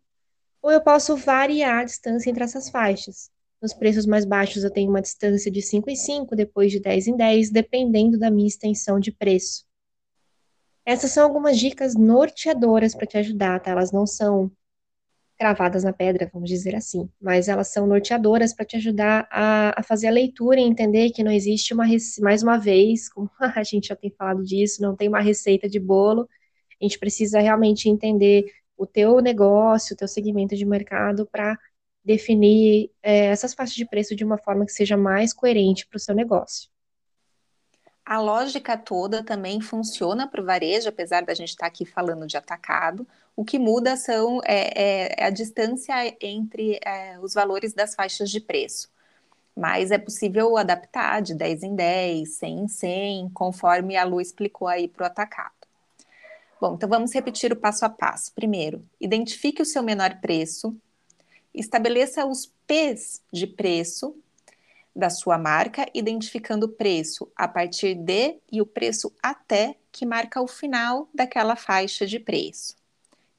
ou 0.61 0.70
eu 0.70 0.83
posso 0.83 1.16
variar 1.16 1.79
a 1.79 1.85
distância 1.85 2.29
entre 2.29 2.44
essas 2.44 2.68
faixas. 2.68 3.35
Nos 3.67 3.75
preços 3.75 4.07
mais 4.07 4.25
baixos 4.25 4.63
eu 4.63 4.71
tenho 4.71 4.89
uma 4.89 5.03
distância 5.03 5.51
de 5.51 5.61
5 5.61 5.91
em 5.91 5.97
5, 5.97 6.37
depois 6.37 6.71
de 6.71 6.79
10 6.79 7.09
em 7.09 7.17
10, 7.17 7.51
dependendo 7.51 8.17
da 8.17 8.31
minha 8.31 8.47
extensão 8.47 9.01
de 9.01 9.11
preço. 9.11 9.65
Essas 10.85 11.11
são 11.11 11.25
algumas 11.25 11.59
dicas 11.59 11.97
norteadoras 11.97 12.95
para 12.95 13.09
te 13.09 13.19
ajudar, 13.19 13.59
tá? 13.59 13.73
Elas 13.73 13.91
não 13.91 14.07
são 14.07 14.53
cravadas 15.37 15.83
na 15.83 15.93
pedra, 15.93 16.31
vamos 16.33 16.49
dizer 16.49 16.77
assim, 16.77 17.11
mas 17.21 17.49
elas 17.49 17.67
são 17.67 17.89
norteadoras 17.89 18.55
para 18.55 18.65
te 18.65 18.77
ajudar 18.77 19.27
a, 19.33 19.81
a, 19.81 19.83
fazer 19.83 20.07
a 20.07 20.13
leitura 20.13 20.61
e 20.61 20.63
entender 20.63 21.11
que 21.11 21.25
não 21.25 21.33
existe 21.33 21.75
uma, 21.75 21.87
mais 22.21 22.45
uma 22.45 22.59
vez, 22.59 23.09
como 23.09 23.29
a 23.41 23.65
gente 23.65 23.89
já 23.89 23.97
tem 23.97 24.13
falado 24.17 24.45
disso, 24.45 24.81
não 24.81 24.95
tem 24.95 25.09
uma 25.09 25.21
receita 25.21 25.69
de 25.69 25.81
bolo, 25.81 26.29
a 26.81 26.85
gente 26.85 27.01
precisa 27.01 27.41
realmente 27.41 27.89
entender 27.89 28.45
o 28.77 28.87
teu 28.87 29.21
negócio, 29.21 29.95
o 29.95 29.97
teu 29.97 30.07
segmento 30.07 30.55
de 30.55 30.65
mercado 30.65 31.27
para 31.27 31.59
definir 32.07 32.92
é, 33.03 33.27
essas 33.27 33.53
faixas 33.53 33.75
de 33.75 33.85
preço 33.85 34.14
de 34.14 34.25
uma 34.25 34.38
forma 34.38 34.64
que 34.64 34.73
seja 34.73 34.97
mais 34.97 35.33
coerente 35.33 35.85
para 35.87 35.97
o 35.97 36.01
seu 36.01 36.14
negócio. 36.14 36.71
A 38.05 38.21
lógica 38.21 38.79
toda 38.79 39.25
também 39.25 39.61
funciona 39.61 40.29
para 40.29 40.40
o 40.40 40.45
varejo, 40.45 40.88
apesar 40.88 41.25
da 41.25 41.35
gente 41.35 41.49
estar 41.49 41.64
tá 41.64 41.66
aqui 41.66 41.85
falando 41.85 42.25
de 42.25 42.37
atacado. 42.37 43.05
O 43.35 43.45
que 43.45 43.59
muda 43.59 43.97
são 43.97 44.40
é, 44.45 45.19
é 45.19 45.25
a 45.25 45.31
distância 45.31 45.92
entre 46.21 46.79
é, 46.87 47.19
os 47.19 47.35
valores 47.35 47.75
das 47.75 47.97
faixas 47.97 48.31
de 48.31 48.40
preço. 48.40 48.88
Mas 49.57 49.90
é 49.90 49.99
possível 49.99 50.57
adaptar 50.57 51.21
de 51.21 51.35
10 51.35 51.64
em 51.64 51.75
10, 51.75 52.29
100 52.29 52.59
em 52.61 52.69
100, 52.69 53.31
conforme 53.31 53.97
a 53.97 54.05
Lu 54.05 54.21
explicou 54.21 54.69
aí 54.69 54.87
para 54.87 55.03
o 55.03 55.07
atacado. 55.07 55.55
Bom, 56.61 56.75
então 56.75 56.88
vamos 56.88 57.12
repetir 57.12 57.53
o 57.53 57.57
passo 57.57 57.85
a 57.85 57.88
passo. 57.88 58.33
Primeiro, 58.33 58.85
identifique 59.01 59.61
o 59.61 59.66
seu 59.66 59.83
menor 59.83 60.21
preço, 60.21 60.77
estabeleça 61.57 62.27
os 62.27 62.53
P's 62.66 63.23
de 63.33 63.47
preço 63.47 64.16
da 64.95 65.11
sua 65.11 65.37
marca, 65.37 65.87
identificando 65.92 66.66
o 66.66 66.71
preço 66.71 67.31
a 67.37 67.49
partir 67.49 67.95
de 67.95 68.38
e 68.51 68.62
o 68.62 68.66
preço 68.66 69.12
até, 69.23 69.77
que 69.92 70.07
marca 70.07 70.40
o 70.40 70.47
final 70.47 71.09
daquela 71.14 71.57
faixa 71.57 72.07
de 72.07 72.19
preço. 72.19 72.77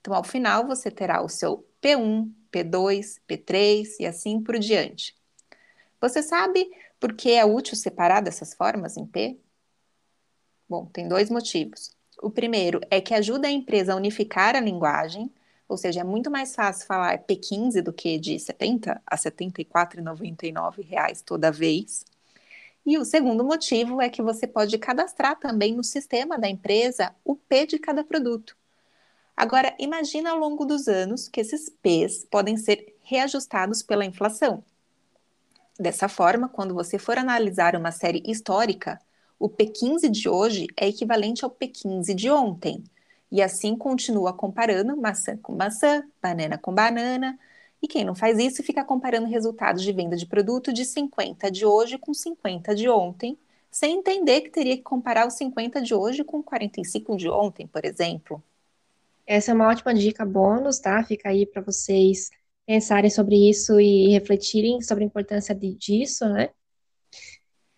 Então, 0.01 0.13
ao 0.13 0.23
final, 0.23 0.67
você 0.67 0.91
terá 0.91 1.21
o 1.21 1.29
seu 1.29 1.67
P1, 1.81 2.31
P2, 2.51 3.19
P3 3.27 3.95
e 3.99 4.05
assim 4.05 4.41
por 4.41 4.57
diante. 4.59 5.15
Você 5.99 6.21
sabe 6.21 6.69
por 6.99 7.13
que 7.13 7.31
é 7.31 7.43
útil 7.43 7.75
separar 7.75 8.21
dessas 8.21 8.53
formas 8.53 8.97
em 8.97 9.05
P? 9.05 9.37
Bom, 10.69 10.85
tem 10.85 11.07
dois 11.07 11.29
motivos. 11.29 11.95
O 12.21 12.29
primeiro 12.29 12.81
é 12.89 12.99
que 12.99 13.13
ajuda 13.13 13.47
a 13.47 13.51
empresa 13.51 13.93
a 13.93 13.95
unificar 13.95 14.55
a 14.55 14.59
linguagem, 14.59 15.31
ou 15.67 15.77
seja, 15.77 16.01
é 16.01 16.03
muito 16.03 16.31
mais 16.31 16.55
fácil 16.55 16.85
falar 16.85 17.17
P15 17.25 17.81
do 17.81 17.91
que 17.91 18.17
de 18.17 18.39
70 18.39 19.01
a 19.05 19.17
74,99 19.17 20.81
reais 20.85 21.21
toda 21.21 21.51
vez. 21.51 22.05
E 22.85 22.97
o 22.97 23.03
segundo 23.03 23.43
motivo 23.43 24.01
é 24.01 24.09
que 24.09 24.21
você 24.21 24.47
pode 24.47 24.77
cadastrar 24.77 25.37
também 25.37 25.75
no 25.75 25.83
sistema 25.83 26.39
da 26.39 26.47
empresa 26.47 27.13
o 27.25 27.35
P 27.35 27.65
de 27.65 27.77
cada 27.77 28.03
produto. 28.03 28.55
Agora, 29.35 29.75
imagina 29.77 30.31
ao 30.31 30.37
longo 30.39 30.65
dos 30.65 30.87
anos 30.87 31.27
que 31.27 31.41
esses 31.41 31.69
P's 31.69 32.25
podem 32.31 32.55
ser 32.57 32.95
reajustados 33.01 33.83
pela 33.83 34.05
inflação. 34.05 34.63
Dessa 35.79 36.07
forma, 36.09 36.49
quando 36.49 36.73
você 36.73 36.97
for 36.97 37.17
analisar 37.17 37.75
uma 37.75 37.91
série 37.91 38.23
histórica, 38.25 38.99
o 39.37 39.47
P15 39.47 40.09
de 40.09 40.27
hoje 40.27 40.65
é 40.75 40.87
equivalente 40.87 41.45
ao 41.45 41.51
P15 41.51 42.15
de 42.15 42.31
ontem. 42.31 42.83
E 43.31 43.41
assim 43.41 43.75
continua 43.75 44.33
comparando 44.33 44.95
maçã 44.95 45.37
com 45.37 45.53
maçã, 45.53 46.03
banana 46.21 46.57
com 46.57 46.73
banana. 46.73 47.37
E 47.81 47.87
quem 47.87 48.03
não 48.03 48.15
faz 48.15 48.39
isso 48.39 48.63
fica 48.63 48.83
comparando 48.83 49.27
resultados 49.27 49.83
de 49.83 49.91
venda 49.91 50.15
de 50.15 50.25
produto 50.25 50.73
de 50.73 50.85
50 50.85 51.51
de 51.51 51.65
hoje 51.65 51.97
com 51.97 52.13
50 52.13 52.73
de 52.73 52.89
ontem, 52.89 53.37
sem 53.69 53.99
entender 53.99 54.41
que 54.41 54.49
teria 54.49 54.77
que 54.77 54.83
comparar 54.83 55.27
os 55.27 55.35
50 55.35 55.81
de 55.81 55.93
hoje 55.93 56.23
com 56.23 56.41
45 56.41 57.15
de 57.17 57.29
ontem, 57.29 57.67
por 57.67 57.85
exemplo. 57.85 58.41
Essa 59.25 59.51
é 59.51 59.53
uma 59.53 59.67
ótima 59.67 59.93
dica 59.93 60.25
bônus, 60.25 60.79
tá? 60.79 61.03
Fica 61.03 61.29
aí 61.29 61.45
para 61.45 61.61
vocês 61.61 62.31
pensarem 62.65 63.09
sobre 63.09 63.49
isso 63.49 63.79
e 63.79 64.09
refletirem 64.09 64.81
sobre 64.81 65.03
a 65.03 65.07
importância 65.07 65.53
disso, 65.53 66.27
né? 66.29 66.49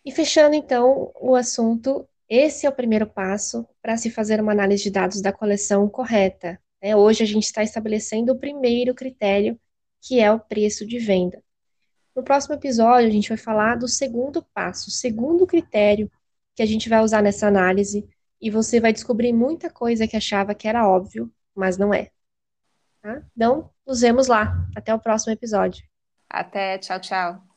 E 0.05 0.11
fechando 0.11 0.55
então 0.55 1.11
o 1.19 1.35
assunto, 1.35 2.07
esse 2.29 2.65
é 2.65 2.69
o 2.69 2.73
primeiro 2.73 3.07
passo 3.07 3.67
para 3.81 3.97
se 3.97 4.11
fazer 4.11 4.39
uma 4.39 4.51
análise 4.51 4.83
de 4.83 4.91
dados 4.91 5.21
da 5.21 5.33
coleção 5.33 5.89
correta. 5.89 6.61
Né? 6.81 6.95
Hoje 6.95 7.23
a 7.23 7.25
gente 7.25 7.45
está 7.45 7.63
estabelecendo 7.63 8.31
o 8.31 8.39
primeiro 8.39 8.93
critério, 8.93 9.59
que 10.01 10.19
é 10.19 10.31
o 10.31 10.39
preço 10.39 10.85
de 10.85 10.99
venda. 10.99 11.43
No 12.15 12.23
próximo 12.23 12.55
episódio, 12.55 13.07
a 13.07 13.11
gente 13.11 13.29
vai 13.29 13.37
falar 13.37 13.75
do 13.75 13.87
segundo 13.87 14.43
passo, 14.53 14.89
o 14.89 14.91
segundo 14.91 15.47
critério 15.47 16.11
que 16.55 16.61
a 16.61 16.65
gente 16.65 16.89
vai 16.89 17.01
usar 17.01 17.23
nessa 17.23 17.47
análise, 17.47 18.07
e 18.41 18.49
você 18.49 18.79
vai 18.79 18.93
descobrir 18.93 19.33
muita 19.33 19.69
coisa 19.69 20.07
que 20.07 20.15
achava 20.15 20.53
que 20.53 20.67
era 20.67 20.87
óbvio, 20.87 21.31
mas 21.55 21.77
não 21.77 21.93
é. 21.93 22.11
Tá? 23.01 23.23
Então, 23.35 23.69
nos 23.85 24.01
vemos 24.01 24.27
lá. 24.27 24.67
Até 24.75 24.93
o 24.93 24.99
próximo 24.99 25.33
episódio. 25.33 25.83
Até, 26.29 26.77
tchau, 26.77 26.99
tchau. 26.99 27.48